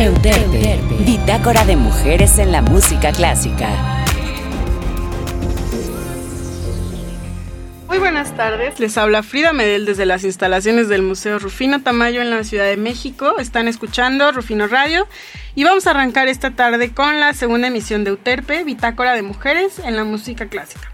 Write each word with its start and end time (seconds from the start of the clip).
Euterpe, 0.00 0.80
bitácora 1.04 1.66
de 1.66 1.76
mujeres 1.76 2.38
en 2.38 2.52
la 2.52 2.62
música 2.62 3.12
clásica. 3.12 3.68
Muy 7.86 7.98
buenas 7.98 8.34
tardes, 8.34 8.80
les 8.80 8.96
habla 8.96 9.22
Frida 9.22 9.52
Medel 9.52 9.84
desde 9.84 10.06
las 10.06 10.24
instalaciones 10.24 10.88
del 10.88 11.02
Museo 11.02 11.38
Rufino 11.38 11.82
Tamayo 11.82 12.22
en 12.22 12.30
la 12.30 12.44
Ciudad 12.44 12.64
de 12.64 12.78
México. 12.78 13.38
Están 13.38 13.68
escuchando 13.68 14.32
Rufino 14.32 14.68
Radio 14.68 15.06
y 15.54 15.64
vamos 15.64 15.86
a 15.86 15.90
arrancar 15.90 16.28
esta 16.28 16.52
tarde 16.52 16.94
con 16.94 17.20
la 17.20 17.34
segunda 17.34 17.68
emisión 17.68 18.02
de 18.02 18.10
Euterpe, 18.12 18.64
bitácora 18.64 19.12
de 19.12 19.20
mujeres 19.20 19.80
en 19.80 19.96
la 19.96 20.04
música 20.04 20.46
clásica. 20.46 20.90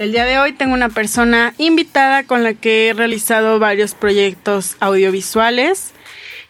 El 0.00 0.10
día 0.10 0.24
de 0.24 0.40
hoy 0.40 0.52
tengo 0.52 0.74
una 0.74 0.88
persona 0.88 1.54
invitada 1.58 2.24
con 2.24 2.42
la 2.42 2.54
que 2.54 2.88
he 2.88 2.92
realizado 2.92 3.60
varios 3.60 3.94
proyectos 3.94 4.76
audiovisuales. 4.80 5.92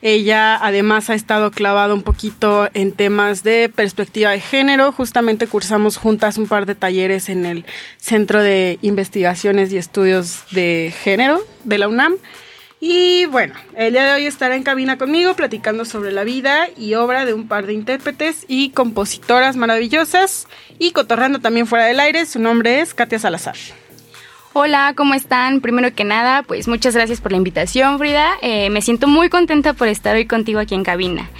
Ella 0.02 0.58
además 0.60 1.10
ha 1.10 1.14
estado 1.14 1.52
clavada 1.52 1.94
un 1.94 2.02
poquito 2.02 2.68
en 2.74 2.90
temas 2.90 3.44
de 3.44 3.70
perspectiva 3.72 4.30
de 4.30 4.40
género. 4.40 4.90
Justamente 4.90 5.46
cursamos 5.46 5.96
juntas 5.96 6.38
un 6.38 6.48
par 6.48 6.66
de 6.66 6.74
talleres 6.74 7.28
en 7.28 7.46
el 7.46 7.64
Centro 7.98 8.42
de 8.42 8.80
Investigaciones 8.82 9.72
y 9.72 9.78
Estudios 9.78 10.42
de 10.50 10.92
Género 11.04 11.40
de 11.62 11.78
la 11.78 11.86
UNAM. 11.86 12.16
Y 12.80 13.26
bueno, 13.26 13.54
el 13.76 13.92
día 13.92 14.04
de 14.04 14.12
hoy 14.14 14.26
estará 14.26 14.56
en 14.56 14.64
cabina 14.64 14.98
conmigo 14.98 15.34
platicando 15.34 15.84
sobre 15.84 16.10
la 16.10 16.24
vida 16.24 16.68
y 16.76 16.94
obra 16.94 17.24
de 17.24 17.32
un 17.32 17.46
par 17.46 17.66
de 17.66 17.74
intérpretes 17.74 18.44
y 18.48 18.70
compositoras 18.70 19.54
maravillosas 19.54 20.48
y 20.80 20.90
cotorrando 20.90 21.38
también 21.38 21.68
fuera 21.68 21.84
del 21.84 22.00
aire. 22.00 22.26
Su 22.26 22.40
nombre 22.40 22.80
es 22.80 22.92
Katia 22.92 23.20
Salazar. 23.20 23.54
Hola, 24.54 24.92
¿cómo 24.94 25.14
están? 25.14 25.62
Primero 25.62 25.94
que 25.94 26.04
nada, 26.04 26.42
pues 26.42 26.68
muchas 26.68 26.94
gracias 26.94 27.22
por 27.22 27.32
la 27.32 27.38
invitación, 27.38 27.98
Frida. 27.98 28.32
Eh, 28.42 28.68
me 28.68 28.82
siento 28.82 29.08
muy 29.08 29.30
contenta 29.30 29.72
por 29.72 29.88
estar 29.88 30.14
hoy 30.14 30.26
contigo 30.26 30.60
aquí 30.60 30.74
en 30.74 30.84
cabina. 30.84 31.30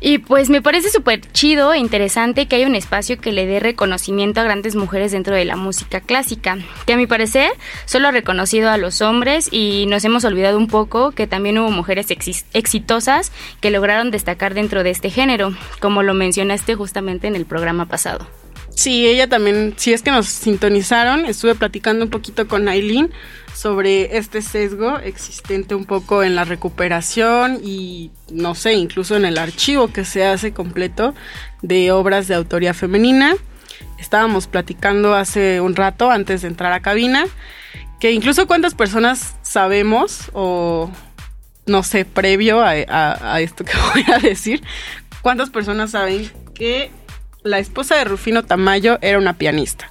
Y 0.00 0.18
pues 0.18 0.48
me 0.48 0.62
parece 0.62 0.88
súper 0.88 1.20
chido 1.32 1.72
e 1.72 1.78
interesante 1.78 2.46
que 2.46 2.54
haya 2.54 2.68
un 2.68 2.76
espacio 2.76 3.18
que 3.18 3.32
le 3.32 3.46
dé 3.46 3.58
reconocimiento 3.58 4.40
a 4.40 4.44
grandes 4.44 4.76
mujeres 4.76 5.10
dentro 5.10 5.34
de 5.34 5.44
la 5.44 5.56
música 5.56 6.00
clásica, 6.00 6.58
que 6.86 6.92
a 6.92 6.96
mi 6.96 7.08
parecer 7.08 7.50
solo 7.86 8.06
ha 8.06 8.12
reconocido 8.12 8.70
a 8.70 8.78
los 8.78 9.02
hombres 9.02 9.48
y 9.50 9.86
nos 9.86 10.04
hemos 10.04 10.24
olvidado 10.24 10.58
un 10.58 10.68
poco 10.68 11.10
que 11.10 11.26
también 11.26 11.58
hubo 11.58 11.72
mujeres 11.72 12.06
exitosas 12.52 13.32
que 13.60 13.72
lograron 13.72 14.12
destacar 14.12 14.54
dentro 14.54 14.84
de 14.84 14.90
este 14.90 15.10
género, 15.10 15.56
como 15.80 16.04
lo 16.04 16.14
mencionaste 16.14 16.76
justamente 16.76 17.26
en 17.26 17.34
el 17.34 17.46
programa 17.46 17.86
pasado. 17.86 18.28
Sí, 18.78 19.08
ella 19.08 19.28
también, 19.28 19.74
si 19.76 19.92
es 19.92 20.02
que 20.02 20.12
nos 20.12 20.28
sintonizaron, 20.28 21.26
estuve 21.26 21.56
platicando 21.56 22.04
un 22.04 22.12
poquito 22.12 22.46
con 22.46 22.68
Aileen 22.68 23.10
sobre 23.52 24.18
este 24.18 24.40
sesgo 24.40 25.00
existente 25.00 25.74
un 25.74 25.84
poco 25.84 26.22
en 26.22 26.36
la 26.36 26.44
recuperación 26.44 27.58
y 27.60 28.12
no 28.30 28.54
sé, 28.54 28.74
incluso 28.74 29.16
en 29.16 29.24
el 29.24 29.36
archivo 29.36 29.88
que 29.88 30.04
se 30.04 30.24
hace 30.24 30.52
completo 30.52 31.12
de 31.60 31.90
obras 31.90 32.28
de 32.28 32.36
autoría 32.36 32.72
femenina. 32.72 33.34
Estábamos 33.98 34.46
platicando 34.46 35.12
hace 35.16 35.60
un 35.60 35.74
rato 35.74 36.12
antes 36.12 36.42
de 36.42 36.46
entrar 36.46 36.72
a 36.72 36.78
cabina 36.78 37.24
que 37.98 38.12
incluso 38.12 38.46
cuántas 38.46 38.76
personas 38.76 39.34
sabemos 39.42 40.30
o 40.34 40.88
no 41.66 41.82
sé, 41.82 42.04
previo 42.04 42.62
a, 42.62 42.70
a 43.34 43.40
esto 43.40 43.64
que 43.64 43.72
voy 43.92 44.04
a 44.14 44.18
decir, 44.18 44.62
cuántas 45.20 45.50
personas 45.50 45.90
saben 45.90 46.30
que 46.54 46.92
la 47.42 47.58
esposa 47.58 47.96
de 47.96 48.04
Rufino 48.04 48.44
Tamayo 48.44 48.98
era 49.00 49.18
una 49.18 49.38
pianista. 49.38 49.90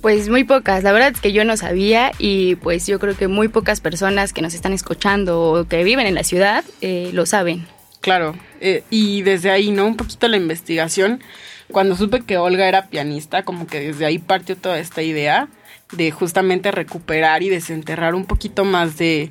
Pues 0.00 0.28
muy 0.28 0.42
pocas, 0.42 0.82
la 0.82 0.90
verdad 0.90 1.12
es 1.14 1.20
que 1.20 1.32
yo 1.32 1.44
no 1.44 1.56
sabía 1.56 2.10
y 2.18 2.56
pues 2.56 2.86
yo 2.88 2.98
creo 2.98 3.16
que 3.16 3.28
muy 3.28 3.48
pocas 3.48 3.80
personas 3.80 4.32
que 4.32 4.42
nos 4.42 4.52
están 4.52 4.72
escuchando 4.72 5.40
o 5.40 5.64
que 5.68 5.84
viven 5.84 6.06
en 6.08 6.14
la 6.14 6.24
ciudad 6.24 6.64
eh, 6.80 7.10
lo 7.12 7.24
saben. 7.24 7.66
Claro, 8.00 8.34
eh, 8.60 8.82
y 8.90 9.22
desde 9.22 9.50
ahí, 9.52 9.70
¿no? 9.70 9.86
Un 9.86 9.96
poquito 9.96 10.26
la 10.26 10.36
investigación, 10.36 11.22
cuando 11.70 11.96
supe 11.96 12.22
que 12.22 12.36
Olga 12.36 12.66
era 12.66 12.88
pianista, 12.88 13.44
como 13.44 13.68
que 13.68 13.78
desde 13.80 14.04
ahí 14.04 14.18
partió 14.18 14.56
toda 14.56 14.80
esta 14.80 15.02
idea 15.02 15.48
de 15.92 16.10
justamente 16.10 16.72
recuperar 16.72 17.44
y 17.44 17.48
desenterrar 17.48 18.16
un 18.16 18.24
poquito 18.24 18.64
más 18.64 18.96
de, 18.98 19.30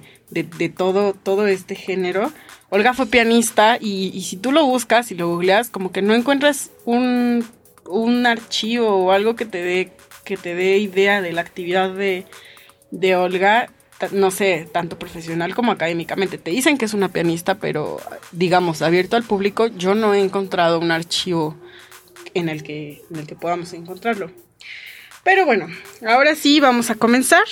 todo, 0.76 1.14
todo 1.14 1.48
este 1.48 1.76
género. 1.76 2.32
Olga 2.74 2.94
fue 2.94 3.06
pianista 3.06 3.78
y, 3.80 4.22
si 4.22 4.38
tú 4.38 4.54
lo 4.54 4.66
buscas 4.66 5.12
y 5.12 5.16
lo 5.16 5.28
googleas, 5.28 5.70
como 5.70 5.92
que 5.92 6.02
no 6.02 6.14
encuentras 6.16 6.72
un, 6.86 7.46
un 7.86 8.26
archivo 8.26 8.88
o 8.88 9.12
algo 9.12 9.36
que 9.36 9.46
te 9.46 9.62
dé 9.62 9.92
que 10.24 10.38
te 10.38 10.56
dé 10.56 10.78
idea 10.78 11.22
de 11.22 11.34
la 11.34 11.42
actividad 11.42 11.94
de, 11.94 12.26
de 12.92 13.16
Olga, 13.18 13.70
no 14.12 14.32
sé, 14.32 14.70
tanto 14.72 14.98
profesional 14.98 15.54
como 15.54 15.74
académicamente. 15.74 16.38
Te 16.38 16.52
dicen 16.52 16.78
que 16.78 16.86
es 16.86 16.94
una 16.94 17.10
pianista, 17.10 17.56
pero 17.56 18.00
digamos, 18.32 18.82
abierto 18.82 19.18
al 19.18 19.24
público, 19.24 19.68
yo 19.68 19.94
no 19.94 20.14
he 20.14 20.22
encontrado 20.22 20.80
un 20.80 20.92
archivo 20.92 21.58
en 22.34 22.48
el 22.48 22.64
que, 22.64 23.02
en 23.12 23.18
el 23.18 23.28
que 23.28 23.36
podamos 23.36 23.74
encontrarlo. 23.74 24.32
Pero 25.24 25.46
bueno, 25.46 25.68
ahora 26.08 26.36
sí 26.36 26.62
vamos 26.62 26.90
a 26.90 26.96
comenzar. 26.96 27.44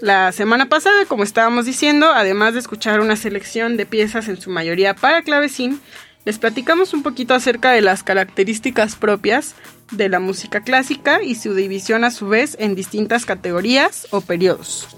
La 0.00 0.32
semana 0.32 0.66
pasada, 0.70 1.04
como 1.06 1.24
estábamos 1.24 1.66
diciendo, 1.66 2.06
además 2.14 2.54
de 2.54 2.60
escuchar 2.60 3.00
una 3.00 3.16
selección 3.16 3.76
de 3.76 3.84
piezas 3.84 4.28
en 4.28 4.40
su 4.40 4.48
mayoría 4.48 4.94
para 4.94 5.22
clavecín, 5.22 5.78
les 6.24 6.38
platicamos 6.38 6.94
un 6.94 7.02
poquito 7.02 7.34
acerca 7.34 7.72
de 7.72 7.82
las 7.82 8.02
características 8.02 8.96
propias 8.96 9.54
de 9.90 10.08
la 10.08 10.18
música 10.18 10.62
clásica 10.62 11.22
y 11.22 11.34
su 11.34 11.54
división 11.54 12.04
a 12.04 12.10
su 12.10 12.28
vez 12.28 12.56
en 12.58 12.74
distintas 12.74 13.26
categorías 13.26 14.06
o 14.10 14.22
periodos. 14.22 14.88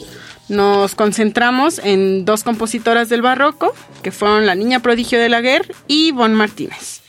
Nos 0.48 0.94
concentramos 0.94 1.80
en 1.82 2.24
dos 2.24 2.44
compositoras 2.44 3.08
del 3.08 3.22
barroco, 3.22 3.74
que 4.02 4.12
fueron 4.12 4.46
la 4.46 4.54
Niña 4.54 4.80
Prodigio 4.80 5.18
de 5.18 5.28
la 5.28 5.40
Guerra 5.40 5.74
y 5.88 6.12
Bon 6.12 6.32
Martínez. 6.34 7.00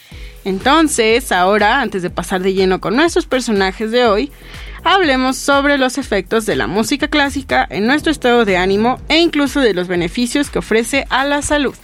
Entonces, 0.45 1.31
ahora, 1.31 1.81
antes 1.81 2.01
de 2.01 2.09
pasar 2.09 2.41
de 2.41 2.53
lleno 2.53 2.81
con 2.81 2.95
nuestros 2.95 3.25
personajes 3.25 3.91
de 3.91 4.05
hoy, 4.05 4.31
hablemos 4.83 5.37
sobre 5.37 5.77
los 5.77 5.97
efectos 5.97 6.45
de 6.45 6.55
la 6.55 6.67
música 6.67 7.07
clásica 7.07 7.67
en 7.69 7.87
nuestro 7.87 8.11
estado 8.11 8.45
de 8.45 8.57
ánimo 8.57 8.99
e 9.09 9.19
incluso 9.19 9.59
de 9.59 9.73
los 9.73 9.87
beneficios 9.87 10.49
que 10.49 10.59
ofrece 10.59 11.05
a 11.09 11.25
la 11.25 11.41
salud. 11.41 11.75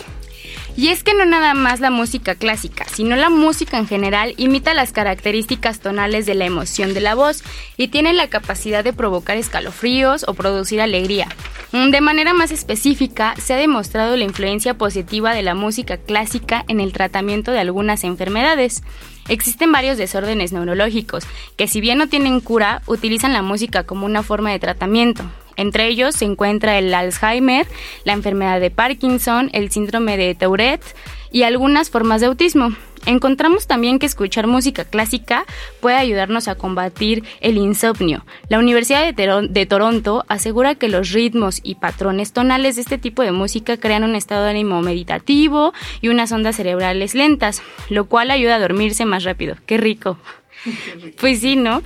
Y 0.76 0.90
es 0.90 1.04
que 1.04 1.14
no 1.14 1.26
nada 1.26 1.54
más 1.54 1.82
la 1.82 1.90
música 1.90 2.36
clásica, 2.36 2.86
sino 2.94 3.16
la 3.16 3.30
música 3.30 3.78
en 3.78 3.88
general 3.88 4.34
imita 4.38 4.74
las 4.74 4.94
características 4.94 5.80
tonales 5.80 6.26
de 6.26 6.36
la 6.36 6.46
emoción 6.46 6.94
de 6.94 7.02
la 7.02 7.16
voz 7.16 7.44
y 7.76 7.90
tiene 7.90 8.14
la 8.14 8.30
capacidad 8.30 8.84
de 8.84 8.94
provocar 8.94 9.36
escalofríos 9.36 10.24
o 10.28 10.34
producir 10.34 10.80
alegría. 10.80 11.28
Mm, 11.72 11.92
de 11.92 12.02
manera 12.02 12.34
más 12.34 12.52
específica, 12.52 13.36
se 13.38 13.54
ha 13.54 13.58
demostrado 13.58 14.18
la 14.18 14.24
influencia 14.24 14.74
positiva 14.74 15.34
de 15.34 15.44
la 15.44 15.54
música 15.54 15.98
clásica 15.98 16.66
en 16.68 16.80
el 16.80 16.94
tratamiento 16.94 17.52
de 17.52 17.60
algunas 17.60 18.04
enfermedades. 18.04 18.82
Existen 19.28 19.72
varios 19.72 19.98
desórdenes 19.98 20.52
neurológicos 20.52 21.26
que 21.58 21.68
si 21.68 21.80
bien 21.80 22.00
no 22.00 22.10
tienen 22.10 22.40
cura, 22.40 22.82
utilizan 22.88 23.34
la 23.34 23.44
música 23.44 23.84
como 23.84 24.08
una 24.08 24.24
forma 24.24 24.52
de 24.52 24.58
tratamiento. 24.58 25.24
Entre 25.58 25.88
ellos 25.88 26.16
se 26.16 26.26
encuentra 26.26 26.80
el 26.80 26.92
Alzheimer, 26.94 27.68
la 28.04 28.14
enfermedad 28.14 28.60
de 28.60 28.72
Parkinson, 28.72 29.50
el 29.54 29.70
síndrome 29.70 30.18
de 30.18 30.34
Tourette 30.34 30.96
y 31.32 31.44
algunas 31.44 31.92
formas 31.92 32.22
de 32.22 32.28
autismo. 32.28 32.74
Encontramos 33.06 33.68
también 33.68 34.00
que 34.00 34.06
escuchar 34.06 34.48
música 34.48 34.86
clásica 34.86 35.46
puede 35.80 35.98
ayudarnos 35.98 36.48
a 36.48 36.56
combatir 36.56 37.24
el 37.42 37.58
insomnio. 37.58 38.26
La 38.50 38.60
Universidad 38.60 39.14
de, 39.14 39.66
Toronto 39.66 40.26
asegura 40.28 40.76
que 40.76 40.90
los 40.90 41.12
ritmos 41.12 41.60
y 41.64 41.76
patrones 41.76 42.34
tonales 42.34 42.76
de 42.76 42.82
este 42.82 42.98
tipo 42.98 43.22
de 43.22 43.32
música 43.32 43.78
crean 43.78 44.04
un 44.04 44.16
estado 44.16 44.44
de 44.44 44.52
ánimo 44.52 44.82
meditativo 44.82 45.74
y 46.02 46.10
unas 46.10 46.32
ondas 46.32 46.56
cerebrales 46.56 47.16
lentas, 47.16 47.62
lo 47.90 48.06
cual 48.06 48.32
ayuda 48.32 48.56
a 48.56 48.60
dormirse 48.60 49.06
más 49.06 49.24
rápido. 49.24 49.56
Qué 49.66 49.78
rico. 49.78 50.18
Pues 51.20 51.40
sí, 51.40 51.56
¿no? 51.56 51.82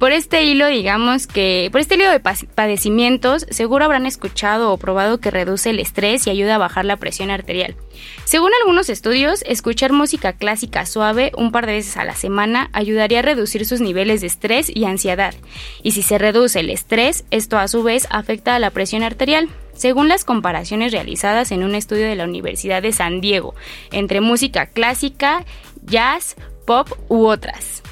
Por 0.00 0.12
este 0.12 0.44
hilo, 0.44 0.66
digamos 0.66 1.26
que, 1.26 1.68
por 1.70 1.82
este 1.82 1.96
hilo 1.96 2.10
de 2.10 2.20
padecimientos, 2.20 3.44
seguro 3.50 3.84
habrán 3.84 4.06
escuchado 4.06 4.72
o 4.72 4.78
probado 4.78 5.20
que 5.20 5.30
reduce 5.30 5.68
el 5.68 5.78
estrés 5.78 6.26
y 6.26 6.30
ayuda 6.30 6.54
a 6.54 6.58
bajar 6.58 6.86
la 6.86 6.96
presión 6.96 7.30
arterial. 7.30 7.76
Según 8.24 8.50
algunos 8.58 8.88
estudios, 8.88 9.44
escuchar 9.46 9.92
música 9.92 10.32
clásica 10.32 10.86
suave 10.86 11.32
un 11.36 11.52
par 11.52 11.66
de 11.66 11.74
veces 11.74 11.98
a 11.98 12.04
la 12.04 12.14
semana 12.14 12.70
ayudaría 12.72 13.18
a 13.18 13.22
reducir 13.22 13.66
sus 13.66 13.82
niveles 13.82 14.22
de 14.22 14.28
estrés 14.28 14.74
y 14.74 14.86
ansiedad. 14.86 15.34
Y 15.82 15.92
si 15.92 16.00
se 16.00 16.16
reduce 16.16 16.60
el 16.60 16.70
estrés, 16.70 17.26
esto 17.30 17.58
a 17.58 17.68
su 17.68 17.82
vez 17.82 18.08
afecta 18.08 18.54
a 18.54 18.58
la 18.58 18.70
presión 18.70 19.02
arterial. 19.02 19.50
Según 19.74 20.08
las 20.08 20.24
comparaciones 20.24 20.92
realizadas 20.92 21.52
en 21.52 21.62
un 21.62 21.74
estudio 21.74 22.06
de 22.06 22.16
la 22.16 22.24
Universidad 22.24 22.80
de 22.80 22.92
San 22.92 23.20
Diego 23.20 23.54
entre 23.92 24.22
música 24.22 24.64
clásica, 24.64 25.44
jazz, 25.84 26.36
pop 26.64 26.88
u 27.08 27.26
otras. 27.26 27.82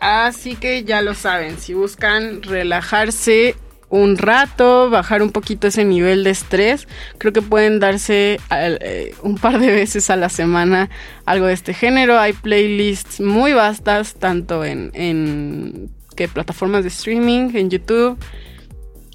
Así 0.00 0.54
que 0.54 0.84
ya 0.84 1.02
lo 1.02 1.14
saben, 1.14 1.58
si 1.58 1.74
buscan 1.74 2.42
relajarse 2.42 3.56
un 3.90 4.18
rato, 4.18 4.90
bajar 4.90 5.22
un 5.22 5.30
poquito 5.30 5.66
ese 5.66 5.84
nivel 5.84 6.22
de 6.24 6.30
estrés, 6.30 6.86
creo 7.16 7.32
que 7.32 7.42
pueden 7.42 7.80
darse 7.80 8.38
eh, 8.50 9.14
un 9.22 9.36
par 9.36 9.58
de 9.58 9.68
veces 9.72 10.10
a 10.10 10.16
la 10.16 10.28
semana 10.28 10.90
algo 11.24 11.46
de 11.46 11.54
este 11.54 11.72
género. 11.72 12.18
Hay 12.18 12.32
playlists 12.34 13.20
muy 13.20 13.54
vastas, 13.54 14.14
tanto 14.14 14.64
en, 14.64 14.90
en 14.94 15.90
plataformas 16.32 16.82
de 16.82 16.88
streaming, 16.88 17.50
en 17.54 17.70
YouTube. 17.70 18.18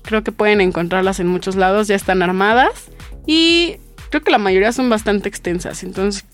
Creo 0.02 0.24
que 0.24 0.32
pueden 0.32 0.60
encontrarlas 0.60 1.20
en 1.20 1.28
muchos 1.28 1.56
lados, 1.56 1.88
ya 1.88 1.96
están 1.96 2.22
armadas 2.22 2.90
y 3.26 3.78
creo 4.10 4.22
que 4.22 4.32
la 4.32 4.38
mayoría 4.38 4.72
son 4.72 4.90
bastante 4.90 5.30
extensas. 5.30 5.84
Entonces 5.84 6.26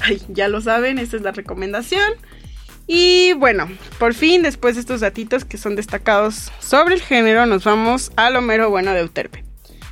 Ay, 0.00 0.22
ya 0.28 0.48
lo 0.48 0.60
saben, 0.60 0.98
esta 0.98 1.16
es 1.16 1.22
la 1.22 1.32
recomendación. 1.32 2.12
Y 2.90 3.34
bueno, 3.34 3.68
por 3.98 4.14
fin, 4.14 4.42
después 4.42 4.74
de 4.74 4.80
estos 4.80 5.00
datitos 5.00 5.44
que 5.44 5.58
son 5.58 5.76
destacados 5.76 6.50
sobre 6.58 6.94
el 6.94 7.02
género, 7.02 7.44
nos 7.44 7.64
vamos 7.64 8.10
a 8.16 8.30
lo 8.30 8.40
mero 8.40 8.70
bueno 8.70 8.92
de 8.92 9.00
Euterpe. 9.00 9.44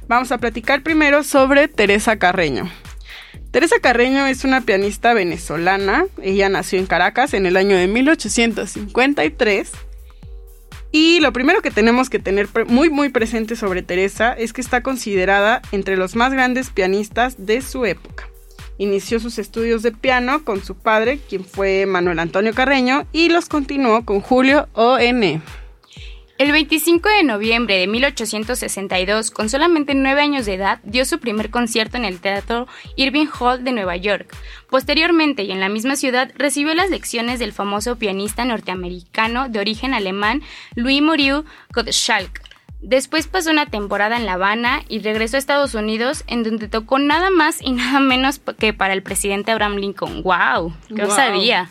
Vamos 0.09 0.33
a 0.33 0.39
platicar 0.39 0.83
primero 0.83 1.23
sobre 1.23 1.69
Teresa 1.69 2.17
Carreño. 2.19 2.71
Teresa 3.51 3.77
Carreño 3.83 4.27
es 4.27 4.45
una 4.45 4.63
pianista 4.63 5.13
venezolana. 5.13 6.07
Ella 6.23 6.49
nació 6.49 6.79
en 6.79 6.87
Caracas 6.87 7.35
en 7.35 7.45
el 7.45 7.59
año 7.59 7.77
de 7.77 7.87
1853. 7.87 9.71
Y 10.91 11.21
lo 11.21 11.35
primero 11.35 11.61
que 11.61 11.71
tenemos 11.71 12.09
que 12.09 12.19
tener 12.19 12.49
muy 12.67 12.89
muy 12.89 13.11
presente 13.11 13.57
sobre 13.57 13.83
Teresa 13.83 14.33
es 14.33 14.55
que 14.55 14.63
está 14.63 14.83
considerada 14.83 15.61
entre 15.71 15.99
los 15.99 16.17
más 16.17 16.33
grandes 16.33 16.71
pianistas 16.71 17.35
de 17.45 17.61
su 17.61 17.85
época. 17.85 18.31
Inició 18.79 19.21
sus 19.21 19.39
estudios 19.39 19.83
de 19.83 19.93
piano 19.93 20.45
con 20.45 20.63
su 20.63 20.75
padre, 20.75 21.19
quien 21.29 21.45
fue 21.45 21.87
Manuel 21.87 22.19
Antonio 22.19 22.53
Carreño, 22.55 23.07
y 23.13 23.29
los 23.29 23.49
continuó 23.49 24.05
con 24.05 24.21
Julio 24.21 24.69
O.N. 24.75 25.41
El 26.39 26.53
25 26.53 27.09
de 27.09 27.23
noviembre 27.23 27.77
de 27.77 27.87
1862, 27.87 29.31
con 29.31 29.49
solamente 29.49 29.95
nueve 29.95 30.21
años 30.21 30.45
de 30.45 30.53
edad, 30.53 30.81
dio 30.85 31.07
su 31.07 31.19
primer 31.19 31.49
concierto 31.49 31.97
en 31.97 32.05
el 32.05 32.21
Teatro 32.21 32.67
Irving 32.97 33.29
Hall 33.41 33.65
de 33.65 33.73
Nueva 33.73 33.97
York. 33.97 34.37
Posteriormente, 34.69 35.45
y 35.45 35.53
en 35.53 35.61
la 35.61 35.71
misma 35.71 35.97
ciudad, 35.97 36.31
recibió 36.37 36.75
las 36.75 36.91
lecciones 36.91 37.39
del 37.39 37.55
famoso 37.55 37.97
pianista 37.97 38.45
norteamericano 38.45 39.49
de 39.49 39.61
origen 39.61 39.95
alemán 39.95 40.43
Louis 40.75 41.01
Moreau 41.01 41.45
Gottschalk. 41.73 42.46
Después 42.81 43.27
pasó 43.27 43.51
una 43.51 43.67
temporada 43.67 44.17
en 44.17 44.27
La 44.27 44.35
Habana 44.35 44.83
y 44.89 45.01
regresó 45.01 45.37
a 45.37 45.39
Estados 45.39 45.75
Unidos, 45.75 46.25
en 46.27 46.43
donde 46.43 46.69
tocó 46.69 46.99
nada 46.99 47.31
más 47.31 47.61
y 47.63 47.73
nada 47.73 48.01
menos 48.01 48.41
que 48.59 48.73
para 48.73 48.93
el 48.93 49.03
presidente 49.03 49.51
Abraham 49.51 49.77
Lincoln. 49.77 50.23
¡Wow! 50.23 50.75
¿Qué 50.95 51.07
sabía? 51.07 51.71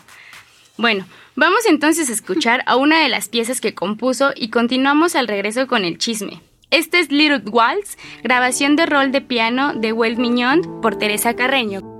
Bueno, 0.76 1.06
vamos 1.34 1.64
entonces 1.66 2.10
a 2.10 2.12
escuchar 2.12 2.62
a 2.66 2.76
una 2.76 3.00
de 3.00 3.08
las 3.08 3.28
piezas 3.28 3.60
que 3.60 3.74
compuso 3.74 4.32
y 4.34 4.50
continuamos 4.50 5.16
al 5.16 5.28
regreso 5.28 5.66
con 5.66 5.84
el 5.84 5.98
chisme. 5.98 6.42
Este 6.70 6.98
es 6.98 7.10
Little 7.10 7.42
Waltz, 7.50 7.96
grabación 8.22 8.74
de 8.76 8.86
rol 8.86 9.12
de 9.12 9.20
piano 9.20 9.72
de 9.74 9.92
Well 9.92 10.18
Mignon 10.18 10.80
por 10.82 10.98
Teresa 10.98 11.34
Carreño. 11.34 11.95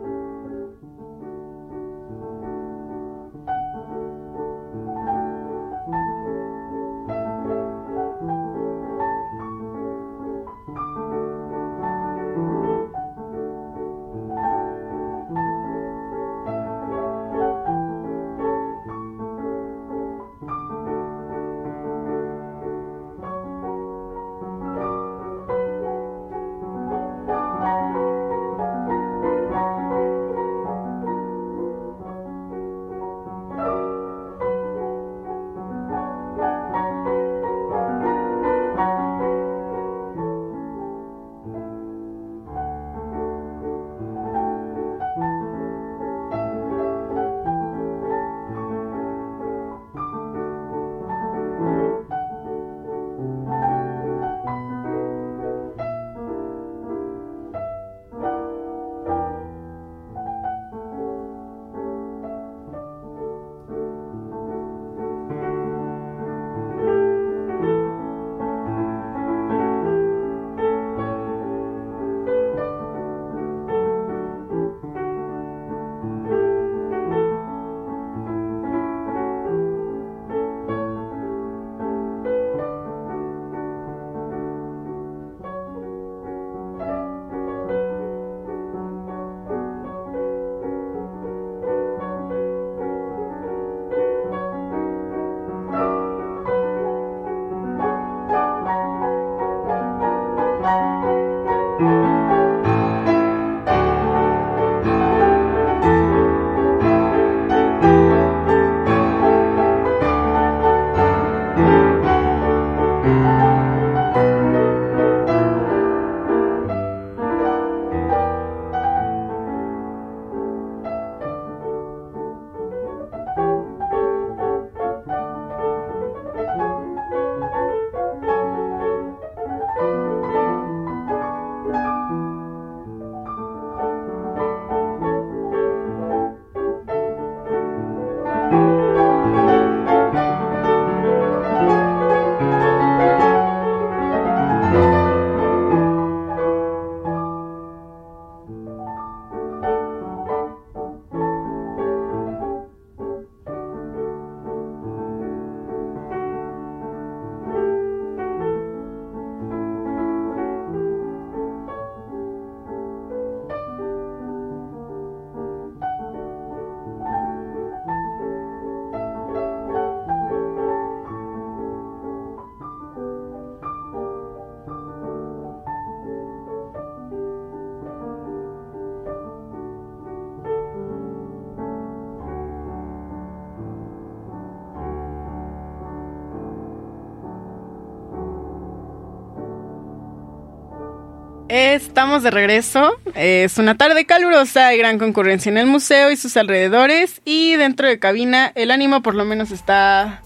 Estamos 191.96 192.22
de 192.22 192.30
regreso. 192.30 193.00
Es 193.14 193.56
una 193.56 193.78
tarde 193.78 194.04
calurosa, 194.04 194.66
hay 194.66 194.76
gran 194.76 194.98
concurrencia 194.98 195.48
en 195.48 195.56
el 195.56 195.64
museo 195.64 196.10
y 196.10 196.18
sus 196.18 196.36
alrededores. 196.36 197.22
Y 197.24 197.56
dentro 197.56 197.88
de 197.88 197.98
cabina, 197.98 198.52
el 198.54 198.70
ánimo 198.70 199.00
por 199.00 199.14
lo 199.14 199.24
menos 199.24 199.50
está 199.50 200.22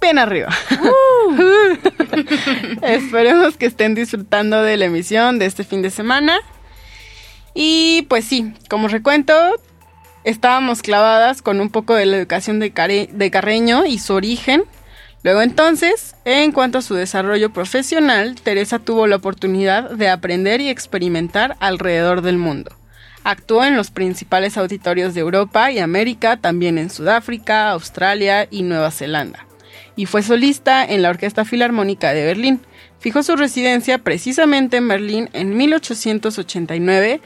bien 0.00 0.18
arriba. 0.18 0.48
Uh. 0.82 1.76
Esperemos 2.82 3.56
que 3.56 3.66
estén 3.66 3.94
disfrutando 3.94 4.64
de 4.64 4.76
la 4.76 4.86
emisión 4.86 5.38
de 5.38 5.46
este 5.46 5.62
fin 5.62 5.80
de 5.80 5.90
semana. 5.90 6.40
Y 7.54 8.02
pues 8.08 8.24
sí, 8.24 8.52
como 8.68 8.88
recuento, 8.88 9.32
estábamos 10.24 10.82
clavadas 10.82 11.40
con 11.40 11.60
un 11.60 11.70
poco 11.70 11.94
de 11.94 12.06
la 12.06 12.16
educación 12.16 12.58
de, 12.58 13.08
de 13.12 13.30
Carreño 13.30 13.86
y 13.86 14.00
su 14.00 14.14
origen 14.14 14.64
Luego 15.22 15.42
entonces, 15.42 16.16
en 16.24 16.50
cuanto 16.50 16.78
a 16.78 16.82
su 16.82 16.94
desarrollo 16.94 17.52
profesional, 17.52 18.34
Teresa 18.42 18.80
tuvo 18.80 19.06
la 19.06 19.16
oportunidad 19.16 19.90
de 19.90 20.08
aprender 20.08 20.60
y 20.60 20.68
experimentar 20.68 21.56
alrededor 21.60 22.22
del 22.22 22.38
mundo. 22.38 22.74
Actuó 23.22 23.64
en 23.64 23.76
los 23.76 23.92
principales 23.92 24.56
auditorios 24.56 25.14
de 25.14 25.20
Europa 25.20 25.70
y 25.70 25.78
América, 25.78 26.38
también 26.38 26.76
en 26.76 26.90
Sudáfrica, 26.90 27.70
Australia 27.70 28.48
y 28.50 28.62
Nueva 28.62 28.90
Zelanda. 28.90 29.46
Y 29.94 30.06
fue 30.06 30.24
solista 30.24 30.84
en 30.84 31.02
la 31.02 31.10
Orquesta 31.10 31.44
Filarmónica 31.44 32.12
de 32.14 32.24
Berlín. 32.24 32.60
Fijó 32.98 33.22
su 33.22 33.36
residencia 33.36 33.98
precisamente 33.98 34.78
en 34.78 34.88
Berlín 34.88 35.30
en 35.34 35.56
1889, 35.56 37.20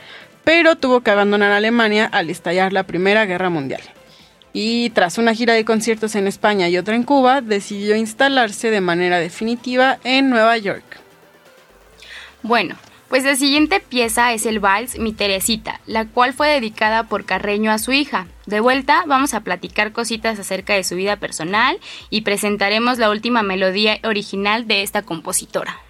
pero 0.44 0.76
tuvo 0.76 1.00
que 1.00 1.10
abandonar 1.10 1.52
Alemania 1.52 2.04
al 2.04 2.28
estallar 2.28 2.74
la 2.74 2.82
Primera 2.82 3.24
Guerra 3.24 3.48
Mundial. 3.48 3.80
Y 4.58 4.88
tras 4.88 5.18
una 5.18 5.34
gira 5.34 5.52
de 5.52 5.66
conciertos 5.66 6.14
en 6.14 6.26
España 6.26 6.66
y 6.70 6.78
otra 6.78 6.94
en 6.96 7.02
Cuba, 7.02 7.42
decidió 7.42 7.94
instalarse 7.94 8.70
de 8.70 8.80
manera 8.80 9.18
definitiva 9.18 9.98
en 10.02 10.30
Nueva 10.30 10.56
York. 10.56 10.82
Bueno, 12.42 12.74
pues 13.10 13.24
la 13.24 13.36
siguiente 13.36 13.80
pieza 13.80 14.32
es 14.32 14.46
el 14.46 14.58
vals 14.58 14.98
Mi 14.98 15.12
Teresita, 15.12 15.82
la 15.84 16.06
cual 16.06 16.32
fue 16.32 16.48
dedicada 16.48 17.02
por 17.02 17.26
Carreño 17.26 17.70
a 17.70 17.76
su 17.76 17.92
hija. 17.92 18.28
De 18.46 18.60
vuelta 18.60 19.04
vamos 19.06 19.34
a 19.34 19.40
platicar 19.40 19.92
cositas 19.92 20.38
acerca 20.38 20.72
de 20.72 20.84
su 20.84 20.96
vida 20.96 21.16
personal 21.16 21.78
y 22.08 22.22
presentaremos 22.22 22.96
la 22.96 23.10
última 23.10 23.42
melodía 23.42 23.98
original 24.04 24.66
de 24.66 24.82
esta 24.82 25.02
compositora. 25.02 25.85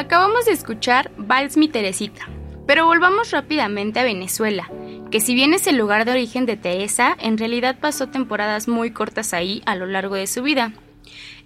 Acabamos 0.00 0.46
de 0.46 0.52
escuchar 0.52 1.10
Vals 1.18 1.58
mi 1.58 1.68
Teresita, 1.68 2.26
pero 2.66 2.86
volvamos 2.86 3.32
rápidamente 3.32 4.00
a 4.00 4.04
Venezuela, 4.04 4.66
que 5.10 5.20
si 5.20 5.34
bien 5.34 5.52
es 5.52 5.66
el 5.66 5.76
lugar 5.76 6.06
de 6.06 6.12
origen 6.12 6.46
de 6.46 6.56
Teresa, 6.56 7.14
en 7.20 7.36
realidad 7.36 7.76
pasó 7.78 8.06
temporadas 8.06 8.66
muy 8.66 8.92
cortas 8.92 9.34
ahí 9.34 9.60
a 9.66 9.76
lo 9.76 9.84
largo 9.84 10.14
de 10.14 10.26
su 10.26 10.42
vida. 10.42 10.72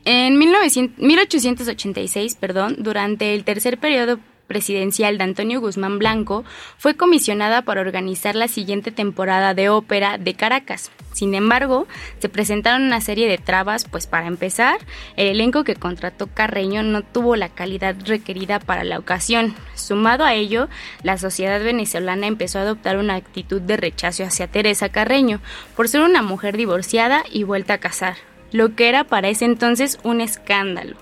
En 0.05 0.39
1886, 0.39 2.37
perdón, 2.37 2.77
durante 2.79 3.35
el 3.35 3.43
tercer 3.43 3.79
periodo 3.79 4.21
presidencial 4.47 5.19
de 5.19 5.25
Antonio 5.25 5.61
Guzmán 5.61 5.99
Blanco, 5.99 6.45
fue 6.79 6.95
comisionada 6.95 7.63
para 7.63 7.81
organizar 7.81 8.37
la 8.37 8.47
siguiente 8.47 8.93
temporada 8.93 9.55
de 9.55 9.69
ópera 9.69 10.17
de 10.17 10.35
Caracas. 10.35 10.93
Sin 11.15 11.35
embargo, 11.37 11.87
se 12.19 12.29
presentaron 12.29 12.83
una 12.83 13.01
serie 13.01 13.29
de 13.29 13.39
trabas, 13.39 13.85
pues 13.85 14.09
para 14.09 14.27
empezar, 14.27 14.79
el 15.17 15.29
elenco 15.29 15.63
que 15.63 15.77
contrató 15.77 16.27
Carreño 16.27 16.83
no 16.83 17.03
tuvo 17.03 17.37
la 17.37 17.49
calidad 17.49 17.95
requerida 18.05 18.59
para 18.59 18.83
la 18.83 18.99
ocasión. 18.99 19.55
Sumado 19.75 20.25
a 20.25 20.35
ello, 20.35 20.69
la 21.05 21.17
sociedad 21.17 21.63
venezolana 21.63 22.27
empezó 22.27 22.59
a 22.59 22.63
adoptar 22.63 22.97
una 22.97 23.15
actitud 23.15 23.61
de 23.61 23.77
rechazo 23.77 24.25
hacia 24.25 24.49
Teresa 24.49 24.89
Carreño, 24.89 25.41
por 25.77 25.89
ser 25.89 26.01
una 26.01 26.21
mujer 26.21 26.57
divorciada 26.57 27.23
y 27.31 27.45
vuelta 27.45 27.75
a 27.75 27.79
casar, 27.79 28.17
lo 28.51 28.75
que 28.75 28.89
era 28.89 29.05
para 29.05 29.29
ese 29.29 29.45
entonces 29.45 30.01
un 30.03 30.21
escándalo. 30.21 30.97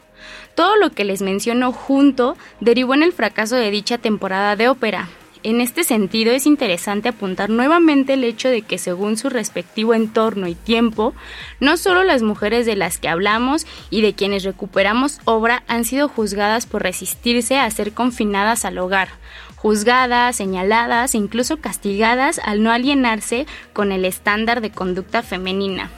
Todo 0.54 0.76
lo 0.76 0.90
que 0.90 1.06
les 1.06 1.22
menciono 1.22 1.72
junto 1.72 2.36
derivó 2.60 2.92
en 2.92 3.02
el 3.02 3.14
fracaso 3.14 3.56
de 3.56 3.70
dicha 3.70 3.96
temporada 3.96 4.56
de 4.56 4.68
ópera. 4.68 5.08
En 5.44 5.60
este 5.60 5.82
sentido 5.82 6.32
es 6.32 6.46
interesante 6.46 7.08
apuntar 7.08 7.50
nuevamente 7.50 8.14
el 8.14 8.22
hecho 8.22 8.48
de 8.48 8.62
que 8.62 8.78
según 8.78 9.16
su 9.16 9.28
respectivo 9.28 9.92
entorno 9.92 10.46
y 10.46 10.54
tiempo, 10.54 11.14
no 11.58 11.76
solo 11.76 12.04
las 12.04 12.22
mujeres 12.22 12.64
de 12.64 12.76
las 12.76 12.98
que 12.98 13.08
hablamos 13.08 13.66
y 13.90 14.02
de 14.02 14.14
quienes 14.14 14.44
recuperamos 14.44 15.20
obra 15.24 15.64
han 15.66 15.84
sido 15.84 16.08
juzgadas 16.08 16.66
por 16.66 16.84
resistirse 16.84 17.58
a 17.58 17.68
ser 17.72 17.92
confinadas 17.92 18.64
al 18.64 18.78
hogar, 18.78 19.08
juzgadas, 19.56 20.36
señaladas 20.36 21.14
e 21.14 21.18
incluso 21.18 21.56
castigadas 21.56 22.40
al 22.44 22.62
no 22.62 22.70
alienarse 22.70 23.46
con 23.72 23.90
el 23.90 24.04
estándar 24.04 24.60
de 24.60 24.70
conducta 24.70 25.22
femenina. 25.22 25.90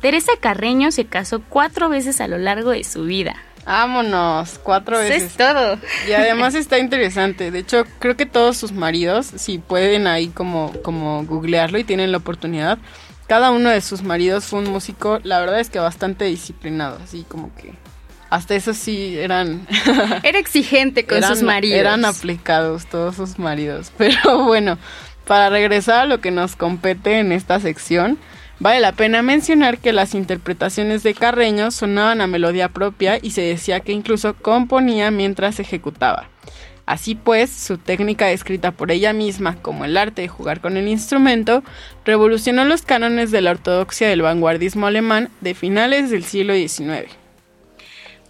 Teresa 0.00 0.32
Carreño 0.38 0.92
se 0.92 1.06
casó 1.06 1.42
cuatro 1.48 1.88
veces 1.88 2.20
a 2.20 2.28
lo 2.28 2.38
largo 2.38 2.70
de 2.70 2.84
su 2.84 3.04
vida. 3.04 3.34
Vámonos, 3.64 4.58
cuatro 4.62 4.98
veces. 4.98 5.22
es 5.24 5.36
todo. 5.36 5.78
Y 6.08 6.12
además 6.12 6.54
está 6.56 6.78
interesante. 6.78 7.50
De 7.50 7.60
hecho, 7.60 7.84
creo 7.98 8.16
que 8.16 8.26
todos 8.26 8.56
sus 8.56 8.72
maridos, 8.72 9.30
si 9.36 9.58
pueden 9.58 10.06
ahí 10.06 10.28
como, 10.28 10.72
como 10.82 11.24
googlearlo 11.24 11.78
y 11.78 11.84
tienen 11.84 12.12
la 12.12 12.18
oportunidad, 12.18 12.78
cada 13.28 13.50
uno 13.50 13.70
de 13.70 13.80
sus 13.80 14.02
maridos 14.02 14.44
fue 14.44 14.60
un 14.60 14.70
músico, 14.70 15.20
la 15.22 15.40
verdad 15.40 15.60
es 15.60 15.70
que 15.70 15.78
bastante 15.78 16.24
disciplinado, 16.24 16.98
así 17.02 17.24
como 17.28 17.54
que 17.54 17.72
hasta 18.32 18.54
eso 18.54 18.72
sí 18.72 19.18
eran... 19.18 19.66
Era 20.22 20.38
exigente 20.38 21.04
con 21.04 21.22
sus 21.22 21.42
maridos. 21.42 21.78
Eran 21.78 22.06
aplicados 22.06 22.86
todos 22.86 23.16
sus 23.16 23.38
maridos. 23.38 23.92
Pero 23.98 24.44
bueno, 24.44 24.78
para 25.26 25.50
regresar 25.50 26.00
a 26.00 26.06
lo 26.06 26.22
que 26.22 26.30
nos 26.30 26.56
compete 26.56 27.18
en 27.18 27.30
esta 27.30 27.60
sección, 27.60 28.18
Vale 28.58 28.80
la 28.80 28.92
pena 28.92 29.22
mencionar 29.22 29.78
que 29.78 29.92
las 29.92 30.14
interpretaciones 30.14 31.02
de 31.02 31.14
Carreño 31.14 31.70
sonaban 31.70 32.20
a 32.20 32.26
melodía 32.26 32.68
propia 32.68 33.18
y 33.20 33.32
se 33.32 33.42
decía 33.42 33.80
que 33.80 33.92
incluso 33.92 34.34
componía 34.34 35.10
mientras 35.10 35.58
ejecutaba. 35.58 36.28
Así 36.84 37.14
pues, 37.14 37.50
su 37.50 37.78
técnica 37.78 38.30
escrita 38.30 38.72
por 38.72 38.90
ella 38.90 39.12
misma, 39.12 39.56
como 39.62 39.84
el 39.84 39.96
arte 39.96 40.22
de 40.22 40.28
jugar 40.28 40.60
con 40.60 40.76
el 40.76 40.88
instrumento, 40.88 41.62
revolucionó 42.04 42.64
los 42.64 42.82
cánones 42.82 43.30
de 43.30 43.40
la 43.40 43.52
ortodoxia 43.52 44.08
del 44.08 44.22
vanguardismo 44.22 44.86
alemán 44.86 45.30
de 45.40 45.54
finales 45.54 46.10
del 46.10 46.24
siglo 46.24 46.54
XIX. 46.54 47.21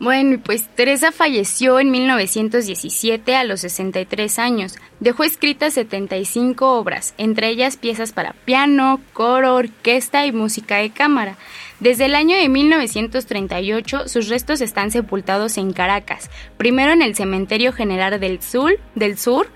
Bueno, 0.03 0.41
pues 0.45 0.67
Teresa 0.67 1.13
falleció 1.13 1.79
en 1.79 1.93
1917 1.93 3.37
a 3.37 3.45
los 3.45 3.61
63 3.61 4.41
años. 4.41 4.75
Dejó 4.99 5.23
escritas 5.23 5.75
75 5.75 6.77
obras, 6.77 7.15
entre 7.19 7.51
ellas 7.51 7.77
piezas 7.77 8.11
para 8.11 8.33
piano, 8.33 9.01
coro, 9.13 9.55
orquesta 9.55 10.27
y 10.27 10.33
música 10.33 10.79
de 10.79 10.91
cámara. 10.91 11.37
Desde 11.79 12.07
el 12.07 12.17
año 12.17 12.37
de 12.37 12.49
1938 12.49 14.09
sus 14.09 14.29
restos 14.29 14.61
están 14.61 14.91
sepultados 14.91 15.57
en 15.57 15.73
Caracas, 15.73 16.31
primero 16.57 16.91
en 16.91 17.03
el 17.03 17.15
Cementerio 17.15 17.73
General 17.73 18.19
del 18.19 18.43
Sur, 18.43 18.81
del 18.97 19.17
Sur 19.17 19.51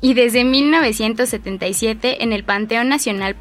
y 0.00 0.14
desde 0.14 0.44
1977 0.44 2.22
en 2.22 2.32
el 2.32 2.44
Panteón 2.44 2.88
Nacional 2.88 3.34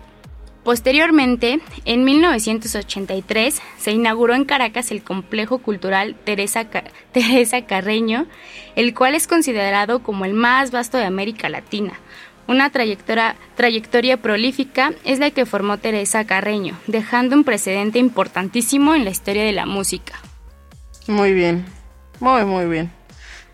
Posteriormente, 0.64 1.60
en 1.86 2.04
1983, 2.04 3.62
se 3.80 3.92
inauguró 3.92 4.36
en 4.36 4.46
Caracas 4.46 4.92
el 4.92 5.02
complejo 5.04 5.58
cultural 5.58 6.16
Teresa, 6.24 6.68
Teresa 7.12 7.66
Carreño, 7.66 8.28
el 8.76 8.94
cual 8.94 9.16
es 9.16 9.28
considerado 9.28 10.04
como 10.04 10.26
el 10.26 10.34
más 10.34 10.70
vasto 10.70 10.98
de 10.98 11.06
América 11.06 11.50
Latina. 11.50 11.94
Una 12.48 12.70
trayectoria, 12.70 13.38
trayectoria 13.56 14.18
prolífica 14.18 14.94
es 15.04 15.20
la 15.20 15.32
que 15.32 15.46
formó 15.48 15.78
Teresa 15.78 16.26
Carreño, 16.26 16.78
dejando 16.86 17.36
un 17.36 17.44
precedente 17.44 17.98
importantísimo 17.98 18.94
en 18.94 19.04
la 19.04 19.12
historia 19.12 19.44
de 19.44 19.54
la 19.54 19.66
música. 19.66 20.20
Muy 21.08 21.34
bien, 21.34 21.66
muy, 22.20 22.46
muy 22.46 22.66
bien. 22.66 22.92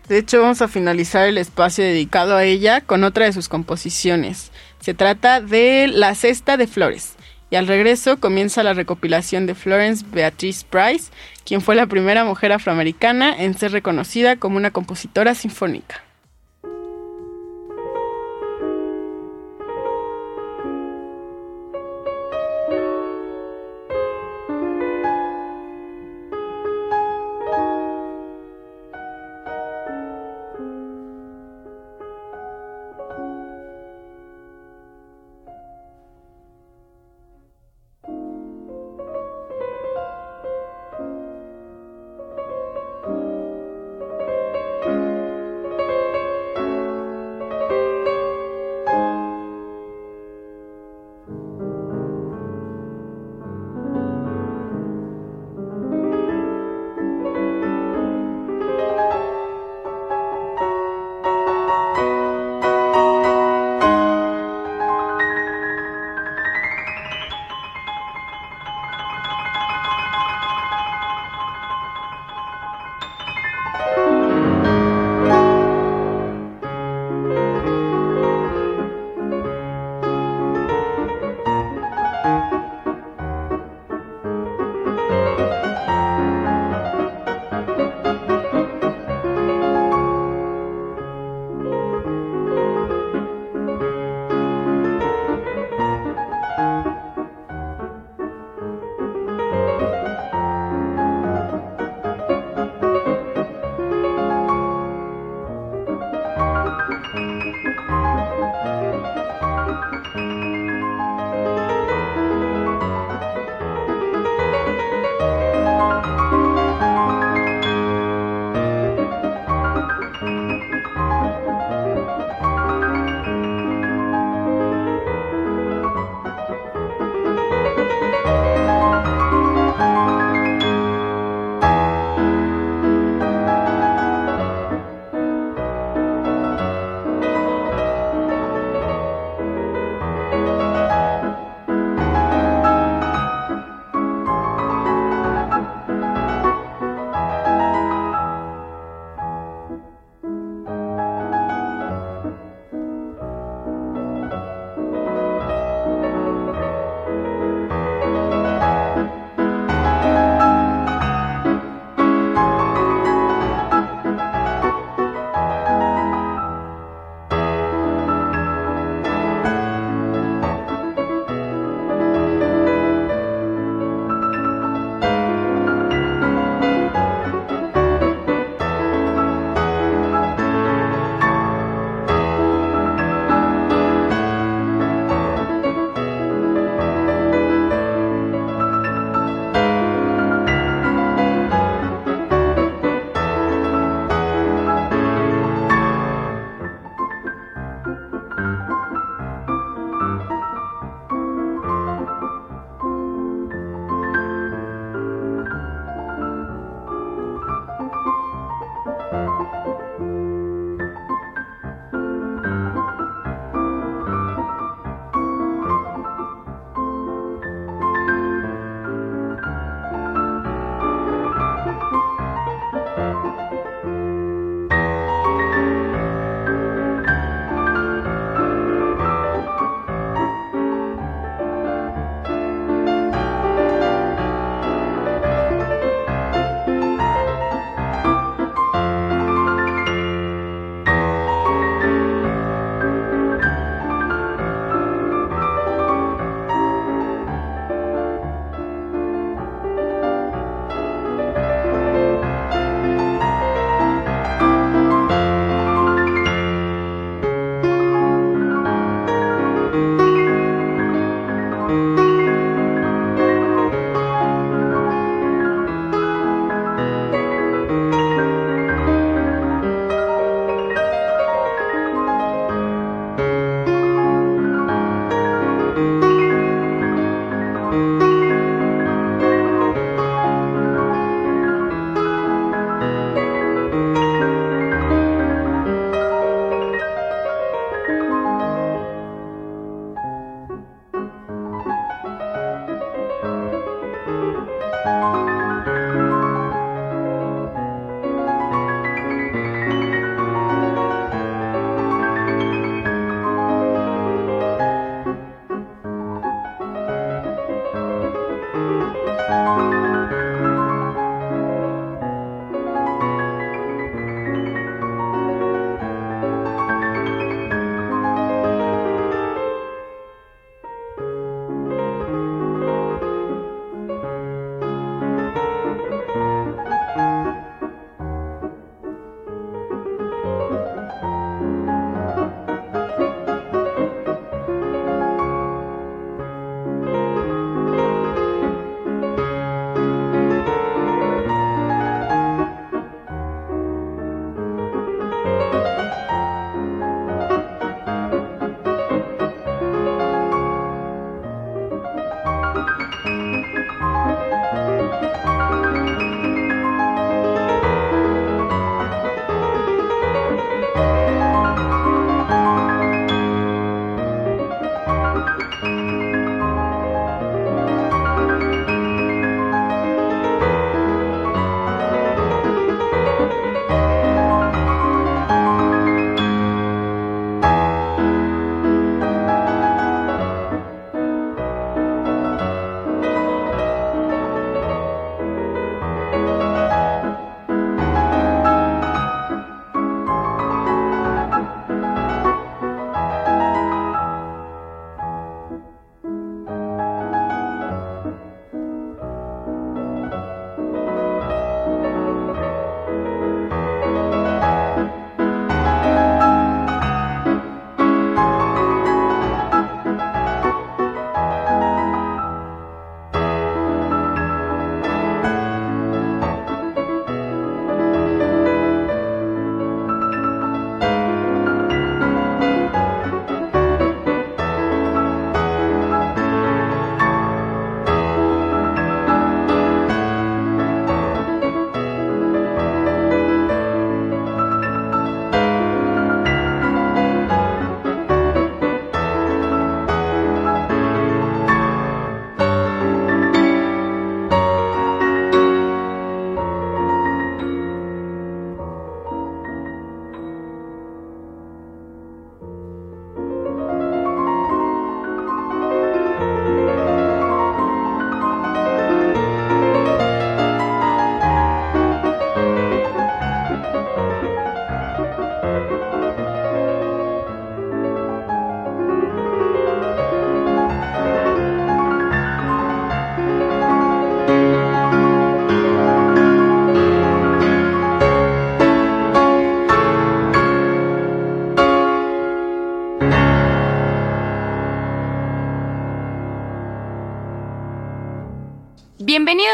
De 0.08 0.18
hecho, 0.18 0.40
vamos 0.40 0.62
a 0.62 0.68
finalizar 0.68 1.26
el 1.26 1.36
espacio 1.36 1.84
dedicado 1.84 2.34
a 2.34 2.44
ella 2.44 2.80
con 2.80 3.04
otra 3.04 3.26
de 3.26 3.32
sus 3.32 3.48
composiciones. 3.48 4.50
Se 4.88 4.94
trata 4.94 5.42
de 5.42 5.86
La 5.86 6.14
Cesta 6.14 6.56
de 6.56 6.66
Flores. 6.66 7.14
Y 7.50 7.56
al 7.56 7.66
regreso 7.66 8.20
comienza 8.20 8.62
la 8.62 8.72
recopilación 8.72 9.44
de 9.44 9.54
Florence 9.54 10.02
Beatrice 10.10 10.64
Price, 10.64 11.10
quien 11.44 11.60
fue 11.60 11.74
la 11.74 11.84
primera 11.84 12.24
mujer 12.24 12.52
afroamericana 12.52 13.36
en 13.36 13.52
ser 13.52 13.72
reconocida 13.72 14.36
como 14.36 14.56
una 14.56 14.70
compositora 14.70 15.34
sinfónica. 15.34 16.07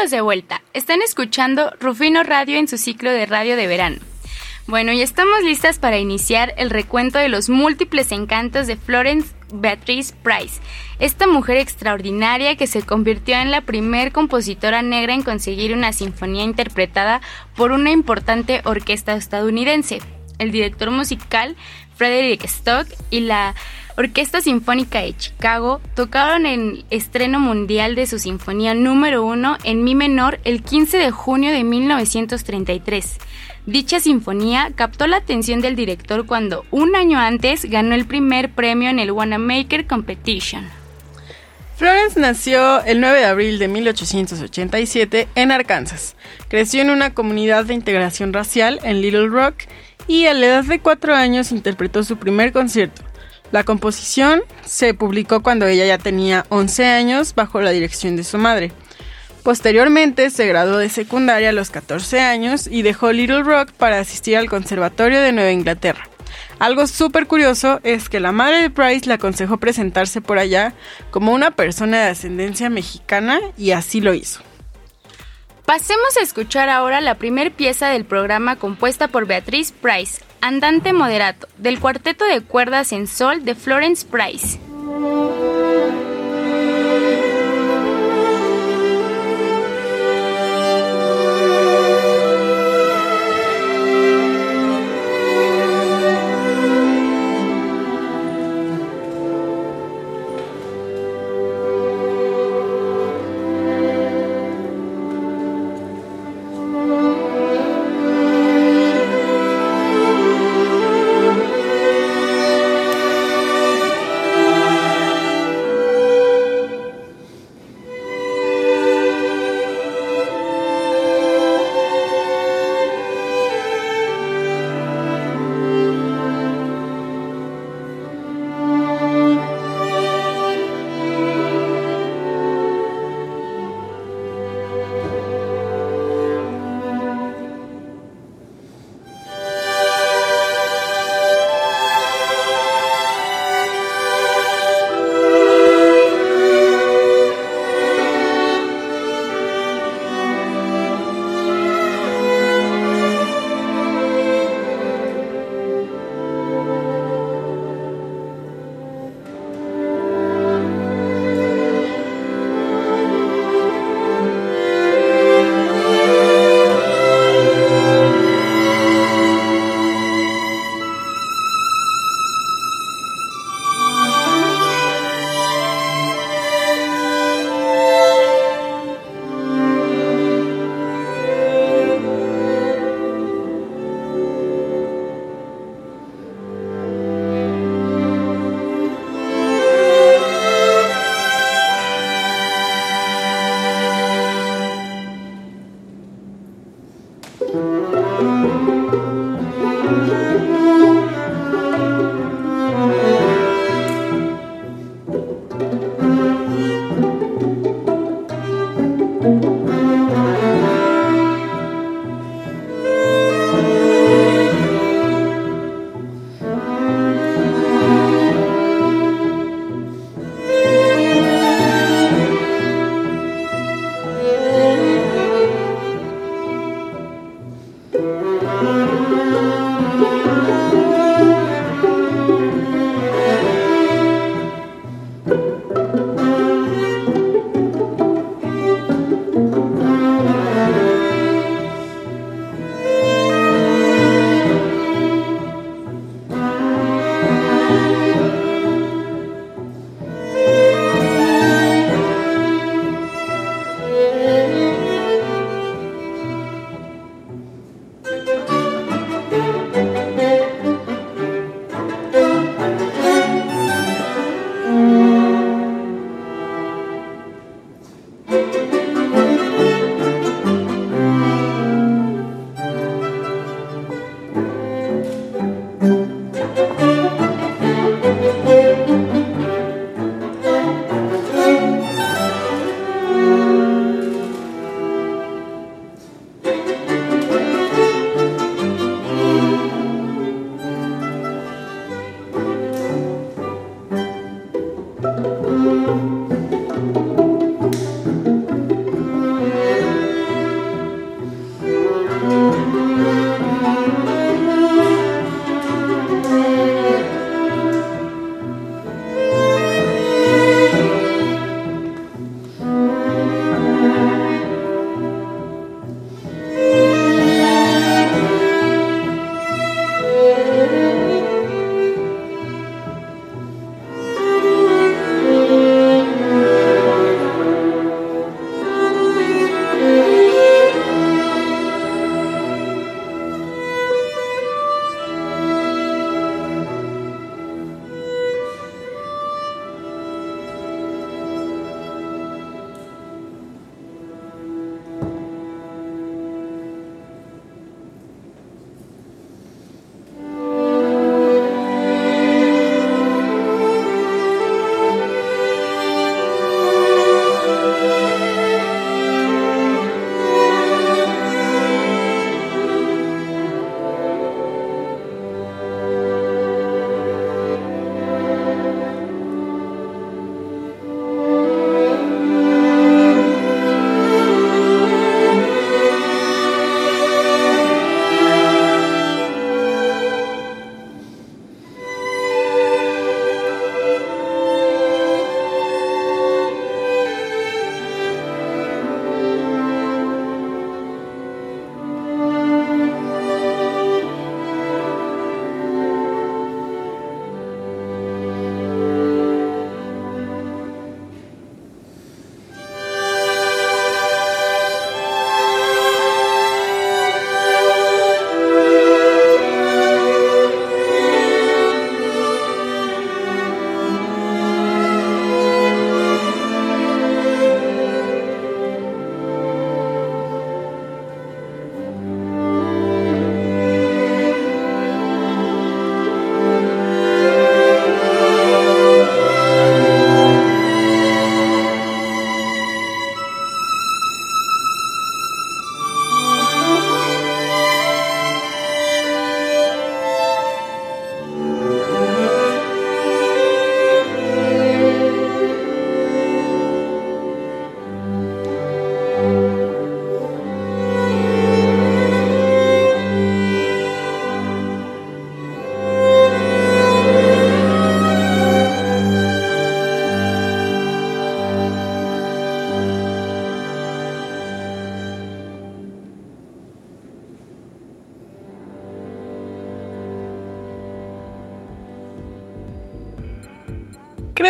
De 0.09 0.21
vuelta. 0.21 0.61
Están 0.73 1.01
escuchando 1.01 1.73
Rufino 1.79 2.21
Radio 2.21 2.59
en 2.59 2.67
su 2.67 2.77
ciclo 2.77 3.09
de 3.09 3.25
radio 3.25 3.55
de 3.55 3.65
verano. 3.65 3.97
Bueno, 4.67 4.91
y 4.91 5.01
estamos 5.01 5.41
listas 5.41 5.79
para 5.79 5.97
iniciar 5.97 6.53
el 6.57 6.69
recuento 6.69 7.17
de 7.17 7.27
los 7.27 7.49
múltiples 7.49 8.11
encantos 8.11 8.67
de 8.67 8.75
Florence 8.75 9.33
Beatrice 9.51 10.13
Price, 10.21 10.61
esta 10.99 11.25
mujer 11.25 11.57
extraordinaria 11.57 12.55
que 12.55 12.67
se 12.67 12.83
convirtió 12.83 13.35
en 13.37 13.49
la 13.49 13.61
primer 13.61 14.11
compositora 14.11 14.83
negra 14.83 15.15
en 15.15 15.23
conseguir 15.23 15.73
una 15.73 15.91
sinfonía 15.91 16.43
interpretada 16.43 17.19
por 17.55 17.71
una 17.71 17.89
importante 17.89 18.61
orquesta 18.63 19.15
estadounidense. 19.15 20.01
El 20.37 20.51
director 20.51 20.91
musical 20.91 21.55
Frederick 21.95 22.43
Stock 22.43 22.87
y 23.09 23.21
la 23.21 23.55
Orquesta 23.97 24.41
Sinfónica 24.41 24.99
de 24.99 25.15
Chicago 25.15 25.79
tocaron 25.95 26.45
el 26.45 26.83
estreno 26.89 27.39
mundial 27.39 27.95
de 27.95 28.07
su 28.07 28.19
sinfonía 28.19 28.73
número 28.73 29.23
uno 29.25 29.57
en 29.63 29.85
mi 29.85 29.95
menor 29.95 30.39
el 30.43 30.63
15 30.63 30.97
de 30.97 31.11
junio 31.11 31.51
de 31.51 31.63
1933. 31.63 33.17
Dicha 33.65 34.01
sinfonía 34.01 34.71
captó 34.75 35.07
la 35.07 35.17
atención 35.17 35.61
del 35.61 35.77
director 35.77 36.25
cuando 36.25 36.65
un 36.71 36.93
año 36.97 37.19
antes 37.19 37.63
ganó 37.63 37.95
el 37.95 38.05
primer 38.05 38.51
premio 38.51 38.89
en 38.89 38.99
el 38.99 39.11
Wanamaker 39.11 39.87
Competition. 39.87 40.65
Florence 41.77 42.19
nació 42.19 42.83
el 42.83 42.99
9 42.99 43.19
de 43.19 43.25
abril 43.25 43.59
de 43.59 43.69
1887 43.69 45.29
en 45.35 45.51
Arkansas. 45.51 46.15
Creció 46.49 46.81
en 46.81 46.89
una 46.89 47.13
comunidad 47.13 47.63
de 47.63 47.73
integración 47.73 48.33
racial 48.33 48.79
en 48.83 49.01
Little 49.01 49.27
Rock 49.27 49.55
y 50.07 50.25
a 50.25 50.33
la 50.33 50.45
edad 50.47 50.63
de 50.65 50.79
cuatro 50.79 51.15
años 51.15 51.53
interpretó 51.53 52.03
su 52.03 52.17
primer 52.17 52.51
concierto. 52.51 53.04
La 53.51 53.63
composición 53.63 54.41
se 54.65 54.93
publicó 54.93 55.41
cuando 55.41 55.65
ella 55.67 55.85
ya 55.85 55.97
tenía 55.97 56.45
11 56.49 56.85
años 56.85 57.35
bajo 57.35 57.61
la 57.61 57.71
dirección 57.71 58.15
de 58.15 58.23
su 58.23 58.37
madre. 58.37 58.71
Posteriormente 59.43 60.31
se 60.31 60.47
graduó 60.47 60.77
de 60.77 60.89
secundaria 60.89 61.49
a 61.49 61.53
los 61.53 61.69
14 61.69 62.19
años 62.19 62.67
y 62.67 62.81
dejó 62.81 63.11
Little 63.11 63.43
Rock 63.43 63.71
para 63.73 63.99
asistir 63.99 64.37
al 64.37 64.49
Conservatorio 64.49 65.21
de 65.21 65.31
Nueva 65.31 65.51
Inglaterra. 65.51 66.09
Algo 66.57 66.87
súper 66.87 67.27
curioso 67.27 67.79
es 67.83 68.09
que 68.09 68.19
la 68.19 68.31
madre 68.31 68.61
de 68.61 68.69
Price 68.69 69.07
le 69.07 69.13
aconsejó 69.13 69.57
presentarse 69.57 70.21
por 70.21 70.39
allá 70.39 70.73
como 71.11 71.33
una 71.33 71.51
persona 71.51 72.05
de 72.05 72.09
ascendencia 72.09 72.69
mexicana 72.69 73.39
y 73.57 73.71
así 73.71 74.01
lo 74.01 74.13
hizo. 74.13 74.41
Pasemos 75.65 76.15
a 76.17 76.21
escuchar 76.21 76.69
ahora 76.69 77.01
la 77.01 77.15
primer 77.15 77.51
pieza 77.51 77.89
del 77.89 78.05
programa 78.05 78.55
compuesta 78.55 79.07
por 79.07 79.25
Beatriz 79.25 79.71
Price, 79.71 80.23
Andante 80.39 80.93
Moderato, 80.93 81.47
del 81.57 81.79
cuarteto 81.79 82.23
de 82.23 82.41
cuerdas 82.41 82.91
en 82.91 83.07
sol 83.07 83.43
de 83.45 83.55
Florence 83.55 84.05
Price. 84.05 84.59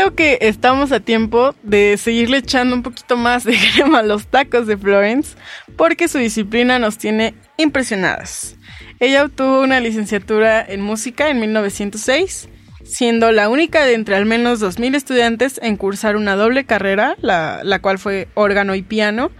Creo 0.05 0.15
que 0.15 0.47
estamos 0.47 0.91
a 0.91 0.99
tiempo 0.99 1.55
de 1.63 1.97
seguirle 1.97 2.37
echando 2.37 2.75
un 2.75 2.83
poquito 2.83 3.17
más 3.17 3.43
de 3.43 3.57
crema 3.73 3.99
a 3.99 4.03
los 4.03 4.27
tacos 4.27 4.67
de 4.67 4.77
Florence 4.77 5.35
porque 5.77 6.07
su 6.07 6.19
disciplina 6.19 6.77
nos 6.77 6.99
tiene 6.99 7.33
impresionadas. 7.57 8.55
Ella 8.99 9.23
obtuvo 9.23 9.61
una 9.61 9.79
licenciatura 9.79 10.63
en 10.63 10.81
música 10.81 11.29
en 11.29 11.39
1906, 11.39 12.49
siendo 12.83 13.31
la 13.31 13.49
única 13.49 13.83
de 13.83 13.95
entre 13.95 14.15
al 14.15 14.25
menos 14.27 14.61
2.000 14.61 14.95
estudiantes 14.95 15.59
en 15.63 15.75
cursar 15.75 16.17
una 16.17 16.35
doble 16.35 16.65
carrera, 16.65 17.15
la, 17.21 17.61
la 17.63 17.79
cual 17.79 17.97
fue 17.97 18.27
órgano 18.35 18.75
y 18.75 18.83
piano. 18.83 19.31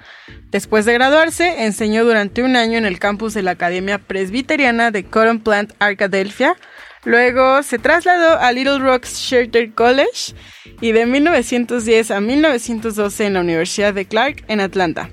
Después 0.50 0.86
de 0.86 0.94
graduarse, 0.94 1.66
enseñó 1.66 2.06
durante 2.06 2.42
un 2.42 2.56
año 2.56 2.80
en 2.80 2.86
el 2.86 2.98
campus 2.98 3.36
de 3.36 3.44
la 3.44 3.52
Academia 3.52 4.00
Presbiteriana 4.00 4.90
de 4.90 5.04
Cotton 5.04 5.42
Plant 5.42 5.74
Arkadelphia, 5.78 6.56
Luego 7.06 7.62
se 7.62 7.78
trasladó 7.78 8.40
a 8.40 8.52
Little 8.52 8.80
Rock 8.80 9.06
Charter 9.06 9.72
College 9.74 10.34
y 10.82 10.92
de 10.92 11.06
1910 11.06 12.10
a 12.12 12.20
1912 12.20 13.26
en 13.26 13.34
la 13.36 13.42
Universidad 13.42 13.94
de 13.94 14.06
Clark 14.06 14.44
en 14.48 14.60
Atlanta. 14.60 15.10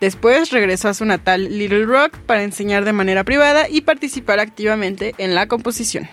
Después 0.00 0.50
regresó 0.50 0.88
a 0.88 0.94
su 0.94 1.04
natal 1.04 1.58
Little 1.58 1.86
Rock 1.86 2.18
para 2.18 2.42
enseñar 2.42 2.84
de 2.84 2.92
manera 2.92 3.24
privada 3.24 3.68
y 3.68 3.80
participar 3.80 4.38
activamente 4.38 5.14
en 5.18 5.34
la 5.34 5.48
composición. 5.48 6.08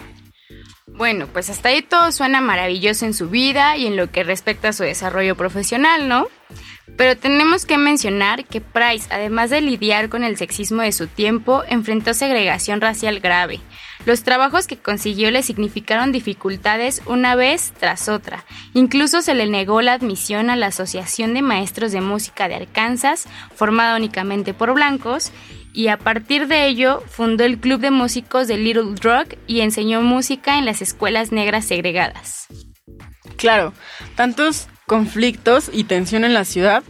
Bueno, 0.88 1.28
pues 1.28 1.50
hasta 1.50 1.70
ahí 1.70 1.82
todo 1.82 2.12
suena 2.12 2.42
maravilloso 2.42 3.06
en 3.06 3.14
su 3.14 3.30
vida 3.30 3.78
y 3.78 3.86
en 3.86 3.98
lo 3.98 4.10
que 4.10 4.24
respecta 4.24 4.70
a 4.70 4.74
su 4.74 4.84
desarrollo 4.84 5.36
profesional, 5.36 6.08
¿no? 6.08 6.28
Pero 6.98 7.18
tenemos 7.18 7.66
que 7.66 7.78
mencionar 7.78 8.46
que 8.46 8.62
Price, 8.62 9.08
además 9.12 9.50
de 9.50 9.62
lidiar 9.62 10.10
con 10.10 10.24
el 10.24 10.38
sexismo 10.38 10.82
de 10.82 10.92
su 10.92 11.08
tiempo, 11.08 11.64
enfrentó 11.68 12.14
segregación 12.14 12.82
racial 12.82 13.20
grave. 13.20 13.60
Los 14.06 14.24
trabajos 14.24 14.68
que 14.68 14.78
consiguió 14.78 15.32
le 15.32 15.44
significaron 15.44 16.12
dificultades 16.12 17.02
una 17.06 17.36
vez 17.36 17.74
tras 17.80 18.10
otra. 18.10 18.46
Incluso 18.74 19.22
se 19.22 19.34
le 19.34 19.48
negó 19.48 19.82
la 19.82 19.94
admisión 19.94 20.50
a 20.50 20.56
la 20.56 20.68
Asociación 20.68 21.34
de 21.34 21.42
Maestros 21.42 21.92
de 21.92 22.02
Música 22.02 22.48
de 22.48 22.56
Arkansas, 22.56 23.28
formada 23.56 23.98
únicamente 23.98 24.54
por 24.54 24.74
blancos, 24.74 25.32
y 25.74 25.90
a 25.90 25.98
partir 25.98 26.48
de 26.48 26.68
ello 26.68 27.04
fundó 27.08 27.44
el 27.44 27.60
Club 27.60 27.80
de 27.80 27.92
Músicos 27.92 28.48
de 28.48 28.58
Little 28.58 28.96
Rock 29.02 29.36
y 29.46 29.62
enseñó 29.62 30.02
música 30.02 30.58
en 30.58 30.66
las 30.66 30.82
escuelas 30.82 31.32
negras 31.32 31.66
segregadas. 31.66 32.48
Claro, 33.36 33.74
tantos 34.16 34.68
conflictos 34.88 35.70
y 35.72 35.84
tensión 35.84 36.24
en 36.24 36.34
la 36.34 36.46
ciudad 36.46 36.84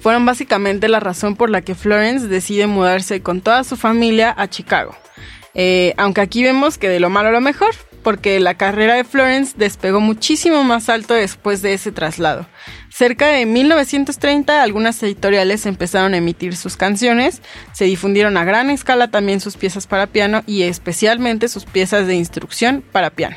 fueron 0.00 0.26
básicamente 0.26 0.88
la 0.88 1.00
razón 1.00 1.36
por 1.36 1.48
la 1.48 1.62
que 1.62 1.74
Florence 1.74 2.26
decide 2.26 2.66
mudarse 2.66 3.22
con 3.22 3.40
toda 3.40 3.64
su 3.64 3.76
familia 3.76 4.34
a 4.36 4.48
Chicago. 4.48 4.94
Eh, 5.54 5.94
aunque 5.96 6.20
aquí 6.20 6.42
vemos 6.42 6.78
que 6.78 6.88
de 6.88 7.00
lo 7.00 7.10
malo 7.10 7.28
a 7.28 7.32
lo 7.32 7.40
mejor, 7.40 7.74
porque 8.02 8.38
la 8.38 8.54
carrera 8.54 8.94
de 8.94 9.04
Florence 9.04 9.54
despegó 9.56 10.00
muchísimo 10.00 10.62
más 10.62 10.88
alto 10.88 11.14
después 11.14 11.62
de 11.62 11.74
ese 11.74 11.90
traslado. 11.90 12.46
Cerca 12.90 13.28
de 13.28 13.46
1930 13.46 14.62
algunas 14.62 15.02
editoriales 15.02 15.66
empezaron 15.66 16.14
a 16.14 16.18
emitir 16.18 16.54
sus 16.54 16.76
canciones, 16.76 17.42
se 17.72 17.86
difundieron 17.86 18.36
a 18.36 18.44
gran 18.44 18.70
escala 18.70 19.08
también 19.08 19.40
sus 19.40 19.56
piezas 19.56 19.88
para 19.88 20.06
piano 20.06 20.42
y 20.46 20.62
especialmente 20.62 21.48
sus 21.48 21.64
piezas 21.64 22.06
de 22.06 22.14
instrucción 22.14 22.84
para 22.92 23.10
piano. 23.10 23.36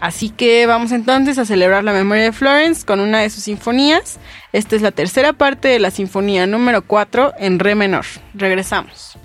Así 0.00 0.30
que 0.30 0.66
vamos 0.66 0.90
entonces 0.90 1.38
a 1.38 1.44
celebrar 1.46 1.84
la 1.84 1.92
memoria 1.92 2.24
de 2.24 2.32
Florence 2.32 2.84
con 2.84 2.98
una 2.98 3.20
de 3.20 3.30
sus 3.30 3.44
sinfonías. 3.44 4.18
Esta 4.52 4.74
es 4.74 4.82
la 4.82 4.90
tercera 4.90 5.32
parte 5.32 5.68
de 5.68 5.78
la 5.78 5.92
sinfonía 5.92 6.46
número 6.46 6.82
4 6.82 7.34
en 7.38 7.60
re 7.60 7.76
menor. 7.76 8.04
Regresamos. 8.34 9.16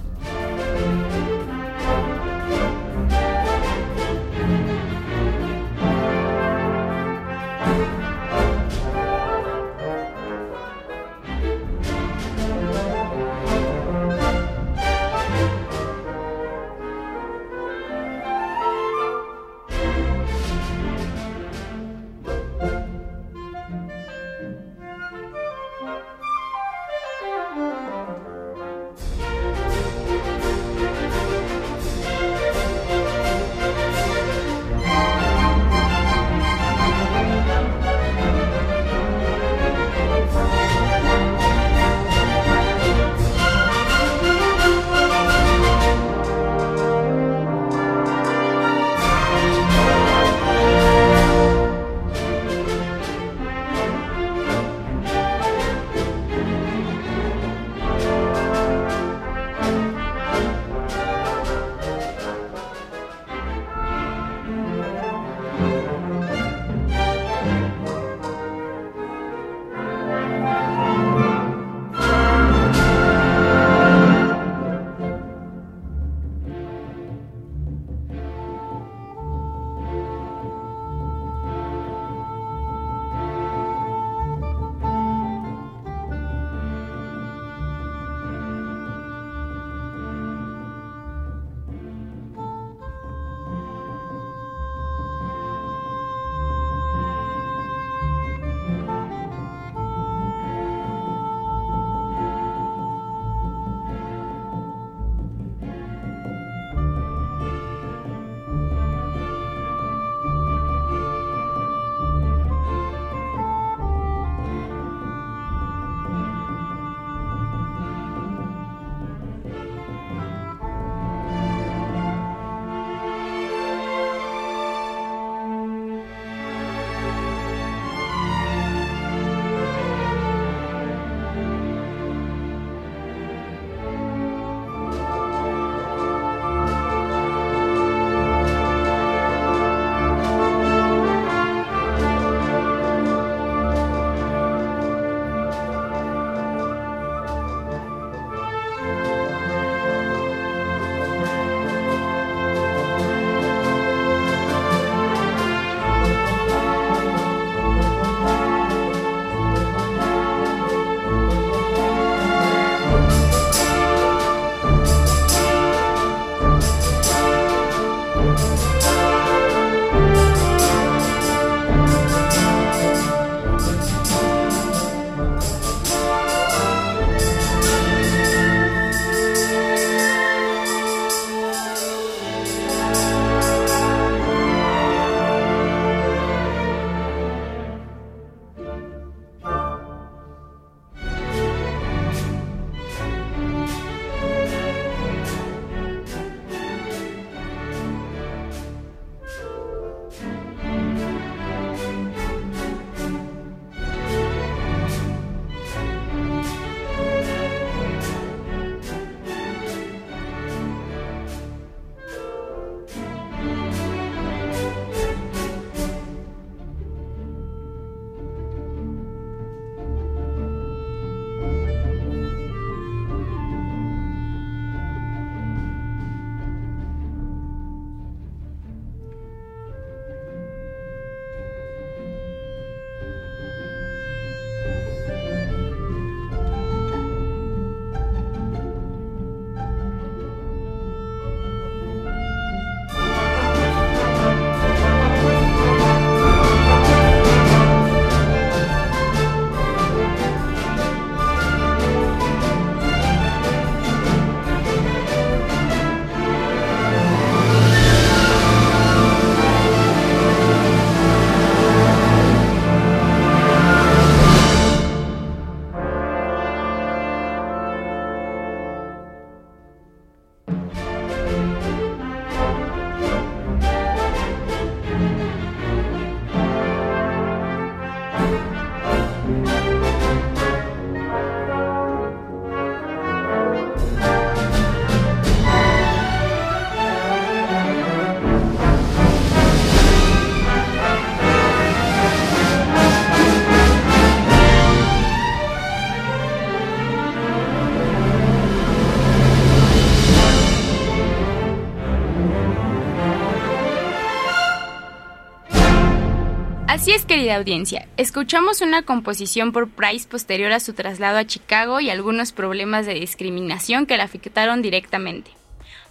Así 306.88 306.96
es, 306.96 307.06
querida 307.06 307.36
audiencia. 307.36 307.86
Escuchamos 307.98 308.62
una 308.62 308.84
composición 308.84 309.52
por 309.52 309.68
Price 309.68 310.08
posterior 310.08 310.54
a 310.54 310.62
su 310.62 310.72
traslado 310.72 311.18
a 311.18 311.28
Chicago 311.28 311.82
y 311.82 311.90
algunos 311.90 312.32
problemas 312.32 312.86
de 312.86 312.94
discriminación 312.94 313.86
que 313.86 313.98
la 313.98 314.06
afectaron 314.06 314.62
directamente. 314.62 315.32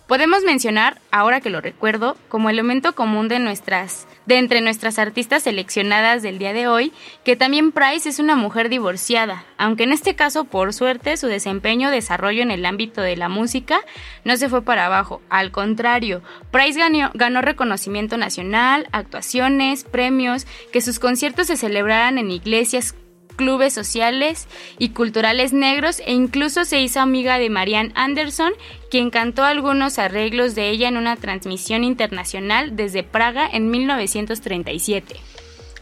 Podemos 0.06 0.44
mencionar, 0.44 1.00
ahora 1.10 1.40
que 1.40 1.50
lo 1.50 1.60
recuerdo, 1.60 2.16
como 2.28 2.48
elemento 2.48 2.94
común 2.94 3.26
de 3.26 3.40
nuestras 3.40 4.06
de 4.26 4.38
entre 4.38 4.60
nuestras 4.60 4.98
artistas 4.98 5.44
seleccionadas 5.44 6.22
del 6.22 6.38
día 6.38 6.52
de 6.52 6.66
hoy, 6.66 6.92
que 7.24 7.36
también 7.36 7.72
Price 7.72 8.08
es 8.08 8.18
una 8.18 8.34
mujer 8.36 8.68
divorciada, 8.68 9.44
aunque 9.56 9.84
en 9.84 9.92
este 9.92 10.14
caso, 10.16 10.44
por 10.44 10.72
suerte, 10.72 11.16
su 11.16 11.28
desempeño 11.28 11.90
desarrollo 11.90 12.42
en 12.42 12.50
el 12.50 12.66
ámbito 12.66 13.00
de 13.00 13.16
la 13.16 13.28
música 13.28 13.80
no 14.24 14.36
se 14.36 14.48
fue 14.48 14.62
para 14.62 14.86
abajo, 14.86 15.22
al 15.30 15.52
contrario, 15.52 16.22
Price 16.50 16.78
ganó, 16.78 17.10
ganó 17.14 17.40
reconocimiento 17.40 18.16
nacional, 18.16 18.88
actuaciones, 18.92 19.84
premios, 19.84 20.46
que 20.72 20.80
sus 20.80 20.98
conciertos 20.98 21.46
se 21.46 21.56
celebraran 21.56 22.18
en 22.18 22.30
iglesias, 22.30 22.94
clubes 23.36 23.72
sociales 23.72 24.48
y 24.78 24.88
culturales 24.88 25.52
negros 25.52 26.00
e 26.04 26.12
incluso 26.12 26.64
se 26.64 26.80
hizo 26.80 27.00
amiga 27.00 27.38
de 27.38 27.50
Marianne 27.50 27.92
Anderson, 27.94 28.52
quien 28.90 29.10
cantó 29.10 29.44
algunos 29.44 29.98
arreglos 29.98 30.54
de 30.54 30.70
ella 30.70 30.88
en 30.88 30.96
una 30.96 31.16
transmisión 31.16 31.84
internacional 31.84 32.74
desde 32.74 33.02
Praga 33.02 33.48
en 33.50 33.70
1937. 33.70 35.16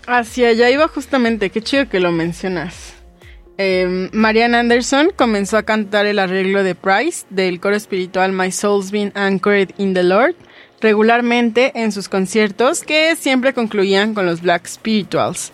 Hacia 0.07 0.49
allá 0.49 0.71
iba 0.71 0.89
justamente, 0.89 1.51
qué 1.51 1.63
chido 1.63 1.89
que 1.89 2.01
lo 2.01 2.13
mencionas. 2.13 2.95
Eh, 3.57 4.11
Marianne 4.13 4.57
Anderson 4.57 5.13
comenzó 5.15 5.57
a 5.57 5.63
cantar 5.63 6.07
el 6.07 6.19
arreglo 6.19 6.65
de 6.65 6.75
Price 6.75 7.25
del 7.31 7.61
coro 7.61 7.77
espiritual 7.77 8.33
My 8.33 8.51
Soul's 8.51 8.91
Been 8.91 9.13
Anchored 9.15 9.71
in 9.79 9.95
the 9.95 10.03
Lord 10.03 10.35
regularmente 10.85 11.73
en 11.75 11.93
sus 11.93 12.11
conciertos 12.11 12.83
que 12.83 13.17
siempre 13.17 13.55
concluían 13.55 14.13
con 14.13 14.27
los 14.27 14.43
Black 14.43 14.67
Spirituals. 14.67 15.51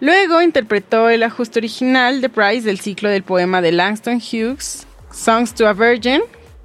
Luego 0.00 0.42
interpretó 0.42 1.08
el 1.08 1.22
ajuste 1.22 1.60
original 1.60 2.20
de 2.20 2.28
Price 2.28 2.66
del 2.66 2.80
ciclo 2.80 3.08
del 3.08 3.22
poema 3.22 3.62
de 3.62 3.72
Langston 3.72 4.16
Hughes, 4.16 4.86
Songs 5.12 5.54
to 5.54 5.66
a 5.66 5.72
Virgin, 5.72 6.22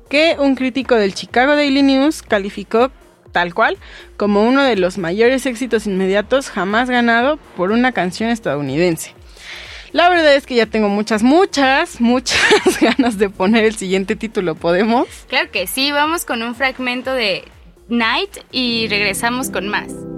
que 0.10 0.36
un 0.40 0.56
crítico 0.56 0.96
del 0.96 1.14
Chicago 1.14 1.56
Daily 1.56 1.84
News 1.84 2.22
calificó 2.24 2.92
tal 3.32 3.54
cual 3.54 3.78
como 4.18 4.44
uno 4.44 4.64
de 4.64 4.76
los 4.76 4.98
mayores 4.98 5.46
éxitos 5.46 5.86
inmediatos 5.86 6.50
jamás 6.50 6.90
ganado 6.90 7.38
por 7.56 7.72
una 7.72 7.92
canción 7.92 8.30
estadounidense. 8.30 9.14
La 9.92 10.10
verdad 10.10 10.36
es 10.36 10.46
que 10.46 10.56
ya 10.56 10.68
tengo 10.68 10.90
muchas, 10.90 11.24
muchas, 11.24 12.00
muchas 12.00 12.40
ganas 12.82 13.18
de 13.18 13.30
poner 13.30 13.66
el 13.66 13.76
siguiente 13.76 14.16
título. 14.16 14.56
¿Podemos? 14.56 15.08
Claro 15.28 15.50
que 15.52 15.66
sí, 15.68 15.92
vamos 15.92 16.26
con 16.26 16.44
un 16.44 16.56
fragmento 16.56 17.14
de 17.14 17.44
Night 17.88 18.38
y 18.52 18.88
regresamos 18.88 19.50
con 19.50 19.68
más. 19.68 20.09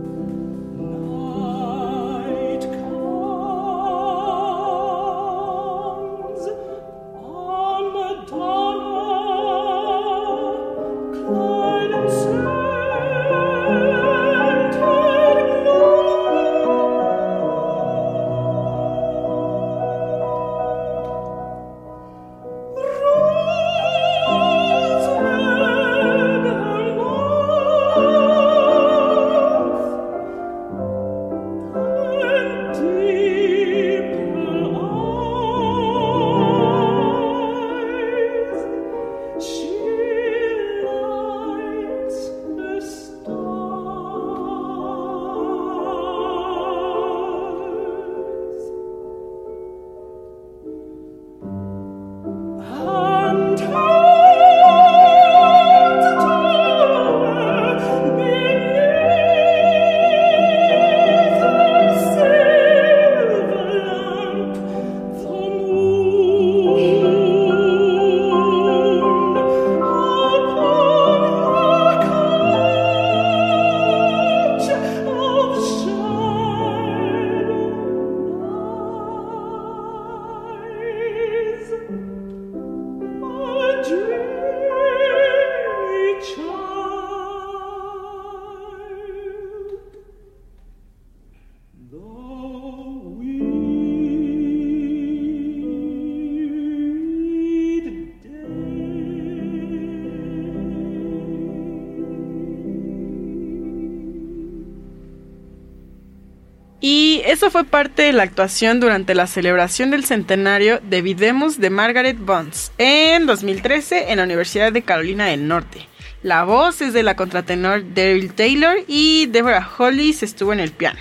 Eso 107.32 107.50
fue 107.50 107.64
parte 107.64 108.02
de 108.02 108.12
la 108.12 108.24
actuación 108.24 108.82
durante 108.82 109.16
la 109.16 109.26
celebración 109.26 109.90
del 109.90 110.04
centenario 110.04 110.82
de 110.84 111.02
Videmus 111.02 111.62
de 111.62 111.70
Margaret 111.70 112.18
Bonds 112.20 112.74
en 112.78 113.26
2013 113.26 114.12
en 114.12 114.18
la 114.18 114.26
Universidad 114.26 114.74
de 114.74 114.82
Carolina 114.82 115.28
del 115.28 115.48
Norte. 115.48 115.88
La 116.24 116.44
voz 116.44 116.82
es 116.82 116.92
de 116.92 117.04
la 117.04 117.16
contratenor 117.16 117.94
Daryl 117.94 118.34
Taylor 118.34 118.80
y 118.86 119.28
Deborah 119.28 119.66
Hollis 119.78 120.24
estuvo 120.24 120.52
en 120.52 120.60
el 120.60 120.72
piano. 120.72 121.00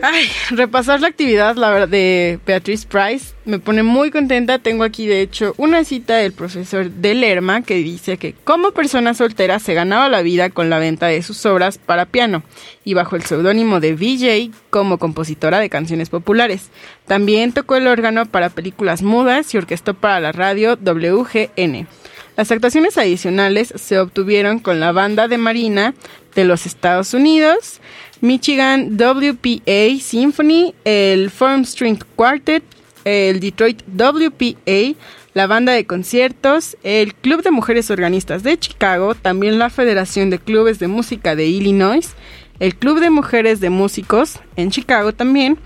Ay, 0.00 0.28
repasar 0.50 1.00
la 1.00 1.08
actividad 1.08 1.56
la 1.56 1.70
verdad, 1.70 1.88
de 1.88 2.38
Beatrice 2.46 2.86
Price 2.86 3.34
me 3.44 3.58
pone 3.58 3.82
muy 3.82 4.12
contenta. 4.12 4.60
Tengo 4.60 4.84
aquí, 4.84 5.08
de 5.08 5.22
hecho, 5.22 5.54
una 5.56 5.82
cita 5.82 6.16
del 6.16 6.32
profesor 6.32 6.88
de 6.88 7.14
Lerma 7.14 7.62
que 7.62 7.74
dice 7.76 8.16
que 8.16 8.32
como 8.44 8.70
persona 8.70 9.14
soltera 9.14 9.58
se 9.58 9.74
ganaba 9.74 10.08
la 10.08 10.22
vida 10.22 10.50
con 10.50 10.70
la 10.70 10.78
venta 10.78 11.06
de 11.08 11.22
sus 11.22 11.44
obras 11.46 11.78
para 11.78 12.06
piano 12.06 12.44
y 12.84 12.94
bajo 12.94 13.16
el 13.16 13.24
seudónimo 13.24 13.80
de 13.80 13.94
VJ 13.94 14.54
como 14.70 14.98
compositora 14.98 15.58
de 15.58 15.68
canciones 15.68 16.10
populares. 16.10 16.70
También 17.06 17.52
tocó 17.52 17.74
el 17.74 17.88
órgano 17.88 18.26
para 18.26 18.50
películas 18.50 19.02
mudas 19.02 19.52
y 19.52 19.58
orquestó 19.58 19.94
para 19.94 20.20
la 20.20 20.30
radio 20.30 20.76
WGN. 20.76 21.88
Las 22.36 22.52
actuaciones 22.52 22.96
adicionales 22.96 23.74
se 23.74 23.98
obtuvieron 23.98 24.60
con 24.60 24.78
la 24.78 24.92
banda 24.92 25.26
de 25.26 25.38
Marina 25.38 25.94
de 26.36 26.44
los 26.44 26.66
Estados 26.66 27.12
Unidos, 27.12 27.80
Michigan 28.20 28.96
WPA 28.96 30.00
Symphony, 30.00 30.74
el 30.84 31.30
Forum 31.30 31.64
String 31.64 31.98
Quartet, 32.16 32.64
el 33.04 33.40
Detroit 33.40 33.82
WPA, 33.86 34.96
la 35.34 35.46
banda 35.46 35.72
de 35.72 35.86
conciertos, 35.86 36.76
el 36.82 37.14
Club 37.14 37.42
de 37.42 37.50
Mujeres 37.50 37.90
Organistas 37.90 38.42
de 38.42 38.58
Chicago, 38.58 39.14
también 39.14 39.58
la 39.58 39.70
Federación 39.70 40.30
de 40.30 40.38
Clubes 40.38 40.78
de 40.78 40.88
Música 40.88 41.36
de 41.36 41.46
Illinois, 41.46 42.14
el 42.58 42.74
Club 42.74 42.98
de 43.00 43.10
Mujeres 43.10 43.60
de 43.60 43.70
Músicos 43.70 44.40
en 44.56 44.70
Chicago 44.70 45.12
también, 45.12 45.58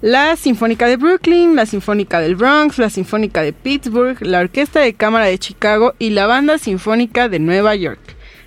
la 0.00 0.34
Sinfónica 0.36 0.86
de 0.86 0.96
Brooklyn, 0.96 1.54
la 1.54 1.66
Sinfónica 1.66 2.20
del 2.20 2.36
Bronx, 2.36 2.78
la 2.78 2.90
Sinfónica 2.90 3.42
de 3.42 3.52
Pittsburgh, 3.52 4.20
la 4.22 4.40
Orquesta 4.40 4.80
de 4.80 4.94
Cámara 4.94 5.26
de 5.26 5.38
Chicago 5.38 5.94
y 5.98 6.10
la 6.10 6.26
Banda 6.26 6.58
Sinfónica 6.58 7.28
de 7.28 7.38
Nueva 7.38 7.74
York. 7.76 8.00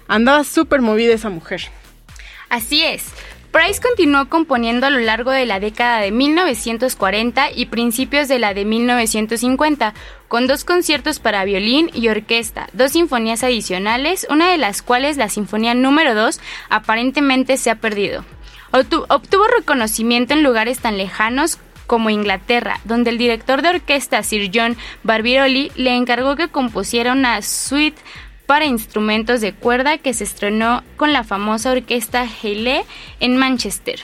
Andaba 0.07 0.43
súper 0.43 0.81
movida 0.81 1.13
esa 1.13 1.29
mujer. 1.29 1.61
Así 2.49 2.83
es. 2.83 3.05
Price 3.55 3.79
continuó 3.79 4.27
componiendo 4.27 4.85
a 4.85 4.89
lo 4.89 4.99
largo 4.99 5.31
de 5.31 5.45
la 5.45 5.61
década 5.61 6.01
de 6.01 6.11
1940 6.11 7.51
y 7.55 7.67
principios 7.67 8.27
de 8.27 8.37
la 8.37 8.53
de 8.53 8.65
1950, 8.65 9.93
con 10.27 10.45
dos 10.45 10.65
conciertos 10.65 11.19
para 11.19 11.45
violín 11.45 11.89
y 11.93 12.09
orquesta, 12.09 12.67
dos 12.73 12.91
sinfonías 12.91 13.45
adicionales, 13.45 14.27
una 14.29 14.51
de 14.51 14.57
las 14.57 14.81
cuales, 14.81 15.15
la 15.15 15.29
Sinfonía 15.29 15.73
número 15.73 16.15
2, 16.15 16.41
aparentemente 16.69 17.55
se 17.55 17.69
ha 17.69 17.75
perdido. 17.75 18.25
Obtuvo 18.73 19.47
reconocimiento 19.57 20.33
en 20.33 20.43
lugares 20.43 20.79
tan 20.79 20.97
lejanos 20.97 21.57
como 21.87 22.09
Inglaterra, 22.09 22.81
donde 22.83 23.11
el 23.11 23.17
director 23.17 23.61
de 23.61 23.69
orquesta 23.69 24.21
Sir 24.23 24.51
John 24.53 24.75
Barbirolli 25.03 25.71
le 25.77 25.95
encargó 25.95 26.35
que 26.35 26.49
compusiera 26.49 27.13
una 27.13 27.41
suite 27.41 28.01
para 28.45 28.65
instrumentos 28.65 29.41
de 29.41 29.53
cuerda 29.53 29.97
que 29.97 30.13
se 30.13 30.23
estrenó 30.23 30.83
con 30.97 31.13
la 31.13 31.23
famosa 31.23 31.71
orquesta 31.71 32.27
Hayley 32.41 32.81
en 33.19 33.37
Manchester. 33.37 34.01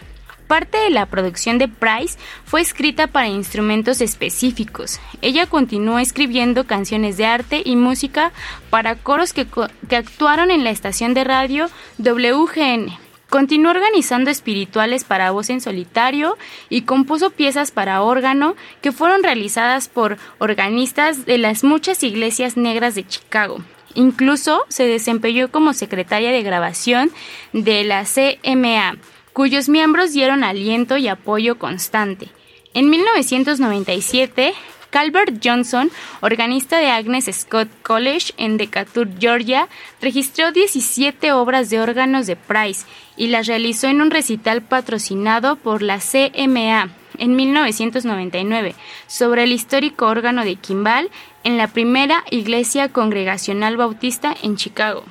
Parte 0.47 0.77
de 0.79 0.89
la 0.89 1.05
producción 1.05 1.57
de 1.57 1.69
Price 1.69 2.17
fue 2.43 2.59
escrita 2.59 3.07
para 3.07 3.29
instrumentos 3.29 4.01
específicos. 4.01 4.99
Ella 5.21 5.45
continuó 5.45 5.97
escribiendo 5.97 6.65
canciones 6.65 7.15
de 7.15 7.25
arte 7.25 7.61
y 7.63 7.77
música 7.77 8.33
para 8.69 8.95
coros 8.95 9.31
que 9.31 9.47
actuaron 9.95 10.51
en 10.51 10.65
la 10.65 10.71
estación 10.71 11.13
de 11.13 11.23
radio 11.23 11.69
WGN. 11.99 12.91
Continuó 13.29 13.71
organizando 13.71 14.29
espirituales 14.29 15.05
para 15.05 15.31
voz 15.31 15.49
en 15.49 15.61
solitario 15.61 16.37
y 16.67 16.81
compuso 16.81 17.29
piezas 17.29 17.71
para 17.71 18.01
órgano 18.01 18.57
que 18.81 18.91
fueron 18.91 19.23
realizadas 19.23 19.87
por 19.87 20.17
organistas 20.39 21.25
de 21.25 21.37
las 21.37 21.63
muchas 21.63 22.03
iglesias 22.03 22.57
negras 22.57 22.93
de 22.93 23.07
Chicago. 23.07 23.61
Incluso 23.95 24.63
se 24.69 24.85
desempeñó 24.85 25.49
como 25.49 25.73
secretaria 25.73 26.31
de 26.31 26.43
grabación 26.43 27.11
de 27.53 27.83
la 27.83 28.03
CMA, 28.05 28.97
cuyos 29.33 29.69
miembros 29.69 30.13
dieron 30.13 30.43
aliento 30.43 30.97
y 30.97 31.07
apoyo 31.07 31.57
constante. 31.57 32.29
En 32.73 32.89
1997, 32.89 34.53
Calvert 34.89 35.35
Johnson, 35.43 35.89
organista 36.21 36.77
de 36.77 36.89
Agnes 36.89 37.29
Scott 37.31 37.69
College 37.81 38.33
en 38.37 38.57
Decatur, 38.57 39.09
Georgia, 39.19 39.67
registró 40.01 40.51
17 40.51 41.31
obras 41.31 41.69
de 41.69 41.79
órganos 41.79 42.27
de 42.27 42.35
Price 42.35 42.85
y 43.17 43.27
las 43.27 43.47
realizó 43.47 43.87
en 43.87 44.01
un 44.01 44.11
recital 44.11 44.61
patrocinado 44.61 45.55
por 45.55 45.81
la 45.81 45.99
CMA 45.99 47.00
en 47.21 47.35
1999 47.37 48.75
sobre 49.07 49.43
el 49.43 49.53
histórico 49.53 50.07
órgano 50.07 50.43
de 50.43 50.55
Kimball 50.55 51.09
en 51.45 51.57
la 51.57 51.67
primera 51.67 52.25
iglesia 52.29 52.89
congregacional 52.89 53.77
bautista 53.77 54.35
en 54.43 54.57
Chicago. 54.57 55.05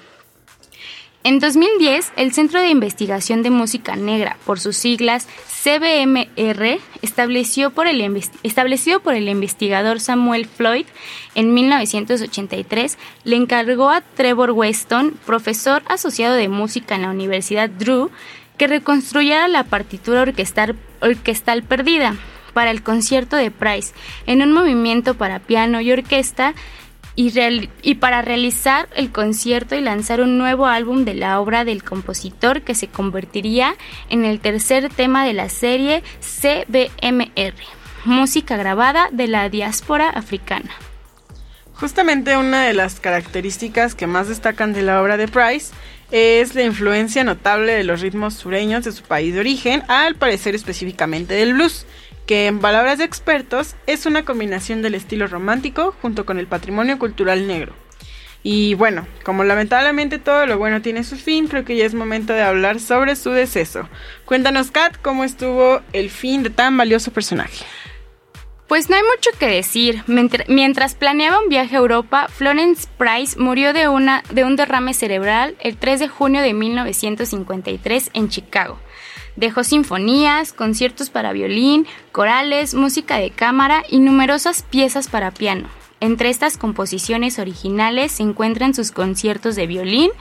En 1.22 1.38
2010, 1.38 2.14
el 2.16 2.32
Centro 2.32 2.62
de 2.62 2.70
Investigación 2.70 3.42
de 3.42 3.50
Música 3.50 3.94
Negra, 3.94 4.38
por 4.46 4.58
sus 4.58 4.74
siglas 4.76 5.28
CBMR, 5.62 6.80
estableció 7.02 7.70
por 7.70 7.86
el 7.86 8.00
establecido 8.42 9.00
por 9.00 9.14
el 9.14 9.28
investigador 9.28 10.00
Samuel 10.00 10.46
Floyd 10.46 10.86
en 11.34 11.52
1983, 11.52 12.96
le 13.24 13.36
encargó 13.36 13.90
a 13.90 14.00
Trevor 14.00 14.52
Weston, 14.52 15.12
profesor 15.26 15.82
asociado 15.88 16.36
de 16.36 16.48
música 16.48 16.94
en 16.94 17.02
la 17.02 17.10
Universidad 17.10 17.68
Drew, 17.68 18.10
que 18.60 18.66
reconstruyera 18.66 19.48
la 19.48 19.64
partitura 19.64 20.20
orquestal, 20.20 21.62
perdida 21.62 22.16
para 22.52 22.70
el 22.70 22.82
concierto 22.82 23.36
de 23.36 23.50
Price 23.50 23.94
en 24.26 24.42
un 24.42 24.52
movimiento 24.52 25.14
para 25.14 25.38
piano 25.38 25.80
y 25.80 25.90
orquesta 25.90 26.52
y, 27.16 27.94
para 27.94 28.20
realizar 28.20 28.86
el 28.94 29.12
concierto 29.12 29.76
y 29.76 29.80
lanzar 29.80 30.20
un 30.20 30.36
nuevo 30.36 30.66
álbum 30.66 31.06
de 31.06 31.14
la 31.14 31.40
obra 31.40 31.64
del 31.64 31.82
compositor 31.82 32.60
que 32.60 32.74
se 32.74 32.88
convertiría 32.88 33.76
en 34.10 34.26
el 34.26 34.40
tercer 34.40 34.90
tema 34.92 35.24
de 35.24 35.32
la 35.32 35.48
serie 35.48 36.02
CBMR, 36.20 37.54
música 38.04 38.58
grabada 38.58 39.08
de 39.10 39.26
la 39.26 39.48
diáspora 39.48 40.10
africana. 40.10 40.70
Justamente 41.76 42.36
una 42.36 42.64
de 42.64 42.74
las 42.74 43.00
características 43.00 43.94
que 43.94 44.06
más 44.06 44.28
destacan 44.28 44.74
de 44.74 44.82
la 44.82 45.00
obra 45.00 45.16
de 45.16 45.28
Price 45.28 45.72
es 46.10 46.54
la 46.54 46.62
influencia 46.62 47.24
notable 47.24 47.72
de 47.72 47.84
los 47.84 48.00
ritmos 48.00 48.34
sureños 48.34 48.84
de 48.84 48.92
su 48.92 49.02
país 49.02 49.34
de 49.34 49.40
origen, 49.40 49.82
al 49.88 50.16
parecer 50.16 50.54
específicamente 50.54 51.34
del 51.34 51.54
blues 51.54 51.86
que 52.26 52.46
en 52.46 52.60
palabras 52.60 52.98
de 52.98 53.04
expertos 53.04 53.74
es 53.88 54.06
una 54.06 54.24
combinación 54.24 54.82
del 54.82 54.94
estilo 54.94 55.26
romántico 55.26 55.96
junto 56.00 56.24
con 56.24 56.38
el 56.38 56.46
patrimonio 56.46 56.98
cultural 56.98 57.48
negro. 57.48 57.74
Y 58.42 58.74
bueno, 58.74 59.06
como 59.24 59.44
lamentablemente 59.44 60.18
todo 60.18 60.46
lo 60.46 60.56
bueno 60.56 60.80
tiene 60.80 61.04
su 61.04 61.16
fin, 61.16 61.48
creo 61.48 61.64
que 61.64 61.76
ya 61.76 61.84
es 61.84 61.92
momento 61.92 62.32
de 62.32 62.42
hablar 62.42 62.80
sobre 62.80 63.16
su 63.16 63.30
deceso. 63.30 63.88
Cuéntanos, 64.24 64.70
Kat, 64.70 64.96
cómo 65.02 65.24
estuvo 65.24 65.82
el 65.92 66.08
fin 66.08 66.42
de 66.42 66.50
tan 66.50 66.76
valioso 66.76 67.12
personaje. 67.12 67.64
Pues 68.70 68.88
no 68.88 68.94
hay 68.94 69.02
mucho 69.02 69.36
que 69.36 69.48
decir. 69.48 70.04
Mientras 70.06 70.94
planeaba 70.94 71.40
un 71.40 71.48
viaje 71.48 71.74
a 71.74 71.80
Europa, 71.80 72.28
Florence 72.28 72.86
Price 72.98 73.36
murió 73.36 73.72
de, 73.72 73.88
una, 73.88 74.22
de 74.30 74.44
un 74.44 74.54
derrame 74.54 74.94
cerebral 74.94 75.56
el 75.58 75.76
3 75.76 75.98
de 75.98 76.06
junio 76.06 76.40
de 76.40 76.54
1953 76.54 78.10
en 78.14 78.28
Chicago. 78.28 78.78
Dejó 79.34 79.64
sinfonías, 79.64 80.52
conciertos 80.52 81.10
para 81.10 81.32
violín, 81.32 81.88
corales, 82.12 82.74
música 82.74 83.16
de 83.16 83.32
cámara 83.32 83.82
y 83.88 83.98
numerosas 83.98 84.62
piezas 84.62 85.08
para 85.08 85.32
piano. 85.32 85.68
Entre 85.98 86.28
estas 86.28 86.56
composiciones 86.56 87.40
originales 87.40 88.12
se 88.12 88.22
encuentran 88.22 88.72
sus 88.72 88.92
conciertos 88.92 89.56
de 89.56 89.66
violín. 89.66 90.12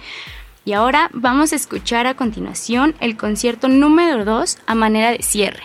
Y 0.66 0.74
ahora 0.74 1.12
vamos 1.14 1.54
a 1.54 1.56
escuchar 1.56 2.08
a 2.08 2.16
continuación 2.16 2.96
el 3.00 3.16
concierto 3.16 3.68
número 3.68 4.26
2 4.26 4.58
a 4.66 4.74
manera 4.74 5.12
de 5.12 5.22
cierre. 5.22 5.62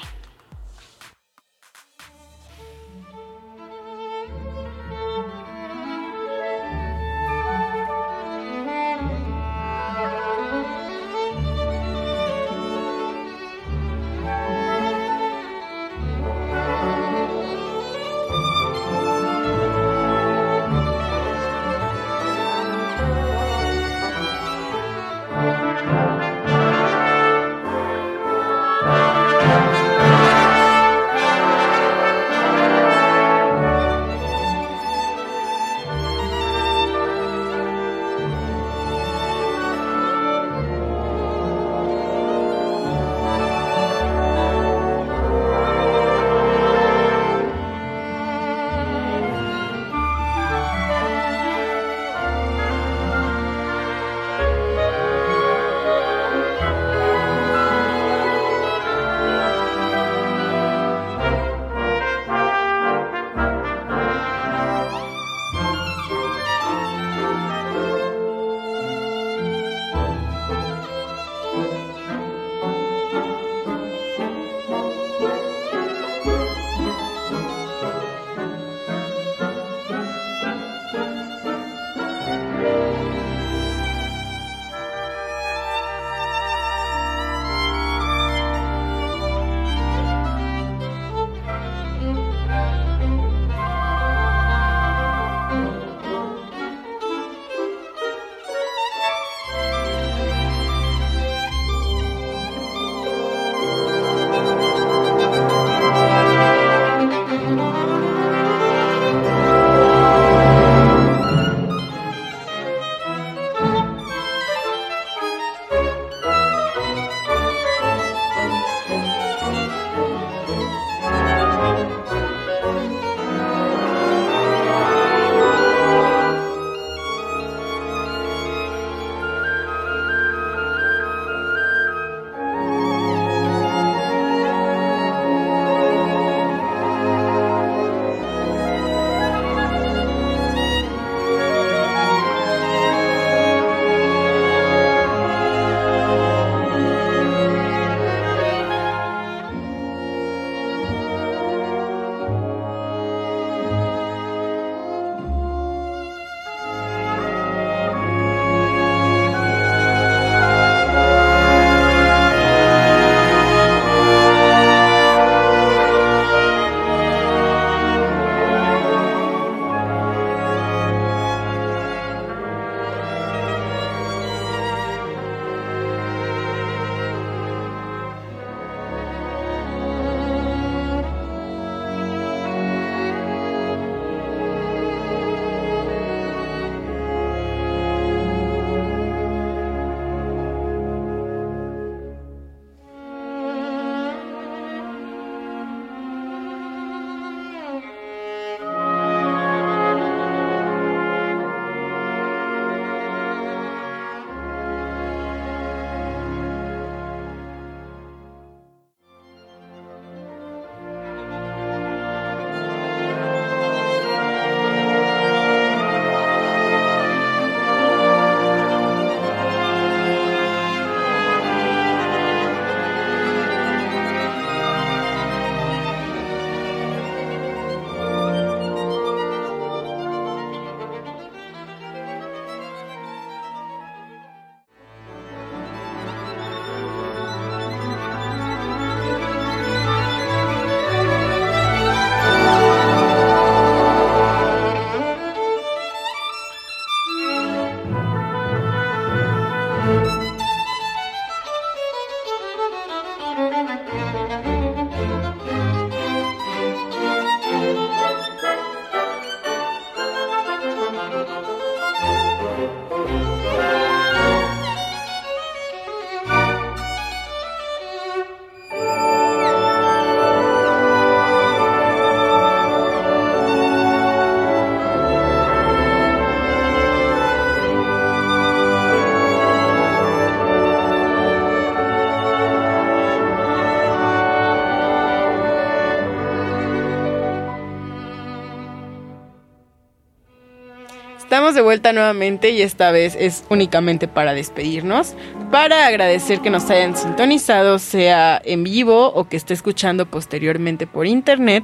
Estamos 291.55 291.67
de 291.67 291.71
vuelta 291.71 291.93
nuevamente 291.93 292.51
y 292.51 292.63
esta 292.63 292.91
vez 292.91 293.15
es 293.17 293.45
únicamente 293.49 294.09
para 294.09 294.35
despedirnos, 294.35 295.15
para 295.53 295.87
agradecer 295.87 296.41
que 296.41 296.51
nos 296.51 296.69
hayan 296.69 296.97
sintonizado, 296.97 297.79
sea 297.79 298.43
en 298.45 298.65
vivo 298.65 299.13
o 299.15 299.29
que 299.29 299.37
esté 299.37 299.55
escuchando 299.55 300.05
posteriormente 300.05 300.89
por 300.89 301.07
internet. 301.07 301.63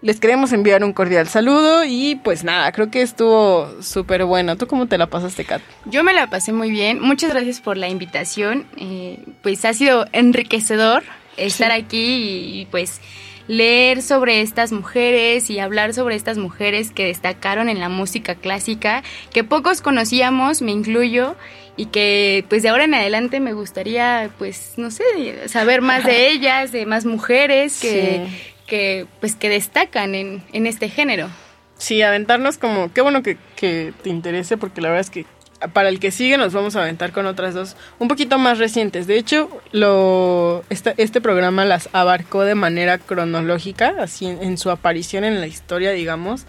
Les 0.00 0.20
queremos 0.20 0.54
enviar 0.54 0.82
un 0.84 0.94
cordial 0.94 1.28
saludo 1.28 1.84
y 1.84 2.14
pues 2.24 2.44
nada, 2.44 2.72
creo 2.72 2.90
que 2.90 3.02
estuvo 3.02 3.82
súper 3.82 4.24
bueno. 4.24 4.56
¿Tú 4.56 4.66
cómo 4.66 4.86
te 4.86 4.96
la 4.96 5.08
pasaste, 5.08 5.44
Kat? 5.44 5.60
Yo 5.84 6.02
me 6.02 6.14
la 6.14 6.30
pasé 6.30 6.54
muy 6.54 6.70
bien. 6.70 6.98
Muchas 7.02 7.28
gracias 7.28 7.60
por 7.60 7.76
la 7.76 7.90
invitación. 7.90 8.64
Eh, 8.78 9.22
pues 9.42 9.66
ha 9.66 9.74
sido 9.74 10.06
enriquecedor 10.12 11.02
estar 11.36 11.72
aquí 11.72 12.60
y 12.60 12.68
pues 12.70 13.02
leer 13.50 14.00
sobre 14.00 14.42
estas 14.42 14.70
mujeres 14.70 15.50
y 15.50 15.58
hablar 15.58 15.92
sobre 15.92 16.14
estas 16.14 16.38
mujeres 16.38 16.92
que 16.92 17.06
destacaron 17.06 17.68
en 17.68 17.80
la 17.80 17.88
música 17.88 18.36
clásica, 18.36 19.02
que 19.32 19.42
pocos 19.42 19.80
conocíamos, 19.82 20.62
me 20.62 20.70
incluyo, 20.70 21.34
y 21.76 21.86
que 21.86 22.44
pues 22.48 22.62
de 22.62 22.68
ahora 22.68 22.84
en 22.84 22.94
adelante 22.94 23.40
me 23.40 23.52
gustaría 23.52 24.30
pues 24.38 24.74
no 24.76 24.92
sé, 24.92 25.02
saber 25.48 25.82
más 25.82 26.04
de 26.04 26.28
ellas, 26.30 26.70
de 26.70 26.86
más 26.86 27.04
mujeres 27.04 27.80
que, 27.80 28.24
que 28.68 29.06
pues 29.18 29.34
que 29.34 29.48
destacan 29.48 30.14
en, 30.14 30.44
en 30.52 30.68
este 30.68 30.88
género. 30.88 31.28
Sí, 31.76 32.02
aventarnos 32.02 32.56
como, 32.56 32.92
qué 32.92 33.00
bueno 33.00 33.24
que, 33.24 33.36
que 33.56 33.92
te 34.04 34.10
interese 34.10 34.58
porque 34.58 34.80
la 34.80 34.90
verdad 34.90 35.00
es 35.00 35.10
que 35.10 35.26
para 35.68 35.88
el 35.88 36.00
que 36.00 36.10
sigue 36.10 36.38
nos 36.38 36.52
vamos 36.52 36.76
a 36.76 36.82
aventar 36.82 37.12
con 37.12 37.26
otras 37.26 37.54
dos 37.54 37.76
un 37.98 38.08
poquito 38.08 38.38
más 38.38 38.58
recientes. 38.58 39.06
De 39.06 39.18
hecho, 39.18 39.50
lo, 39.72 40.64
este 40.68 41.20
programa 41.20 41.64
las 41.64 41.88
abarcó 41.92 42.42
de 42.42 42.54
manera 42.54 42.98
cronológica, 42.98 43.94
así 43.98 44.26
en, 44.26 44.58
su 44.58 44.70
aparición 44.70 45.24
en 45.24 45.40
la 45.40 45.46
historia, 45.46 45.92
digamos, 45.92 46.46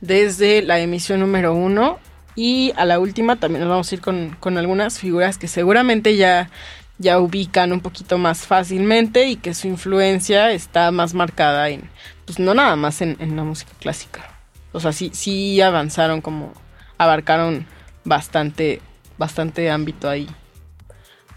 desde 0.00 0.62
la 0.62 0.78
emisión 0.80 1.20
número 1.20 1.54
uno 1.54 1.98
y 2.36 2.72
a 2.76 2.84
la 2.84 2.98
última 2.98 3.36
también 3.36 3.60
nos 3.60 3.70
vamos 3.70 3.90
a 3.90 3.94
ir 3.94 4.00
con, 4.00 4.36
con 4.40 4.58
algunas 4.58 4.98
figuras 4.98 5.38
que 5.38 5.46
seguramente 5.46 6.16
ya, 6.16 6.50
ya 6.98 7.20
ubican 7.20 7.72
un 7.72 7.80
poquito 7.80 8.18
más 8.18 8.46
fácilmente 8.46 9.28
y 9.28 9.36
que 9.36 9.54
su 9.54 9.68
influencia 9.68 10.50
está 10.52 10.90
más 10.90 11.14
marcada 11.14 11.68
en, 11.68 11.88
pues 12.24 12.38
no 12.38 12.54
nada 12.54 12.76
más 12.76 13.02
en, 13.02 13.16
en 13.20 13.36
la 13.36 13.44
música 13.44 13.72
clásica. 13.78 14.30
O 14.72 14.80
sea, 14.80 14.92
sí, 14.92 15.10
sí 15.14 15.60
avanzaron 15.60 16.20
como 16.20 16.52
abarcaron 16.98 17.66
bastante, 18.04 18.80
bastante 19.18 19.70
ámbito 19.70 20.08
ahí. 20.08 20.28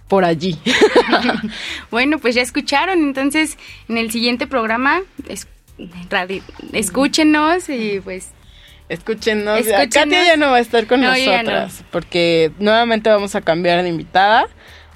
Por 0.07 0.23
allí. 0.23 0.57
bueno, 1.91 2.17
pues 2.19 2.35
ya 2.35 2.41
escucharon. 2.41 2.99
Entonces, 2.99 3.57
en 3.89 3.97
el 3.97 4.09
siguiente 4.11 4.47
programa, 4.47 5.01
escúchenos 6.71 7.67
y 7.69 7.99
pues 7.99 8.31
Escúchenos. 8.89 9.65
Katia 9.91 10.25
ya 10.25 10.37
no 10.37 10.51
va 10.51 10.57
a 10.57 10.59
estar 10.61 10.87
con 10.87 11.01
nosotras 11.01 11.83
porque 11.91 12.51
nuevamente 12.57 13.09
vamos 13.09 13.35
a 13.35 13.41
cambiar 13.41 13.83
de 13.83 13.89
invitada 13.89 14.47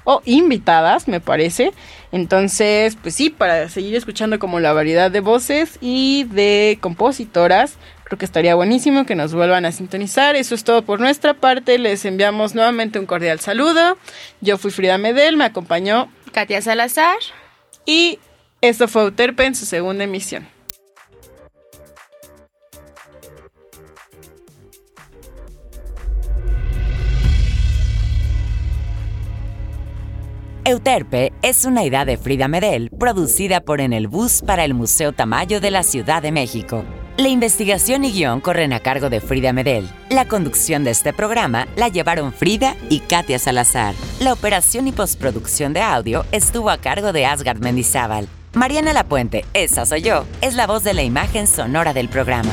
o 0.04 0.22
invitadas, 0.24 1.08
me 1.08 1.20
parece. 1.20 1.72
Entonces, 2.10 2.96
pues 3.00 3.14
sí, 3.14 3.30
para 3.30 3.68
seguir 3.68 3.94
escuchando 3.94 4.38
como 4.38 4.60
la 4.60 4.72
variedad 4.72 5.10
de 5.10 5.20
voces 5.20 5.78
y 5.80 6.24
de 6.24 6.78
compositoras, 6.80 7.76
Creo 8.12 8.18
que 8.18 8.26
estaría 8.26 8.54
buenísimo 8.54 9.06
que 9.06 9.14
nos 9.14 9.32
vuelvan 9.32 9.64
a 9.64 9.72
sintonizar. 9.72 10.36
Eso 10.36 10.54
es 10.54 10.64
todo 10.64 10.82
por 10.82 11.00
nuestra 11.00 11.32
parte. 11.32 11.78
Les 11.78 12.04
enviamos 12.04 12.54
nuevamente 12.54 12.98
un 12.98 13.06
cordial 13.06 13.40
saludo. 13.40 13.96
Yo 14.42 14.58
fui 14.58 14.70
Frida 14.70 14.98
Medel, 14.98 15.38
me 15.38 15.46
acompañó 15.46 16.12
Katia 16.30 16.60
Salazar. 16.60 17.16
Y 17.86 18.18
esto 18.60 18.86
fue 18.86 19.04
Euterpe 19.04 19.46
en 19.46 19.54
su 19.54 19.64
segunda 19.64 20.04
emisión. 20.04 20.46
Euterpe 30.66 31.32
es 31.40 31.64
una 31.64 31.82
idea 31.82 32.04
de 32.04 32.18
Frida 32.18 32.46
Medel 32.46 32.90
producida 32.90 33.62
por 33.62 33.80
En 33.80 33.94
el 33.94 34.06
Bus 34.06 34.42
para 34.46 34.66
el 34.66 34.74
Museo 34.74 35.14
Tamayo 35.14 35.62
de 35.62 35.70
la 35.70 35.82
Ciudad 35.82 36.20
de 36.20 36.30
México. 36.30 36.84
La 37.18 37.28
investigación 37.28 38.04
y 38.04 38.12
guion 38.12 38.40
corren 38.40 38.72
a 38.72 38.80
cargo 38.80 39.10
de 39.10 39.20
Frida 39.20 39.52
Medel. 39.52 39.86
La 40.08 40.26
conducción 40.26 40.82
de 40.82 40.92
este 40.92 41.12
programa 41.12 41.68
la 41.76 41.88
llevaron 41.88 42.32
Frida 42.32 42.74
y 42.88 43.00
Katia 43.00 43.38
Salazar. 43.38 43.94
La 44.18 44.32
operación 44.32 44.88
y 44.88 44.92
postproducción 44.92 45.74
de 45.74 45.82
audio 45.82 46.24
estuvo 46.32 46.70
a 46.70 46.78
cargo 46.78 47.12
de 47.12 47.26
Asgard 47.26 47.58
Mendizábal. 47.58 48.28
Mariana 48.54 48.94
Lapuente, 48.94 49.44
esa 49.52 49.84
soy 49.84 50.00
yo, 50.00 50.24
es 50.40 50.54
la 50.54 50.66
voz 50.66 50.84
de 50.84 50.94
la 50.94 51.02
imagen 51.02 51.46
sonora 51.46 51.92
del 51.92 52.08
programa. 52.08 52.52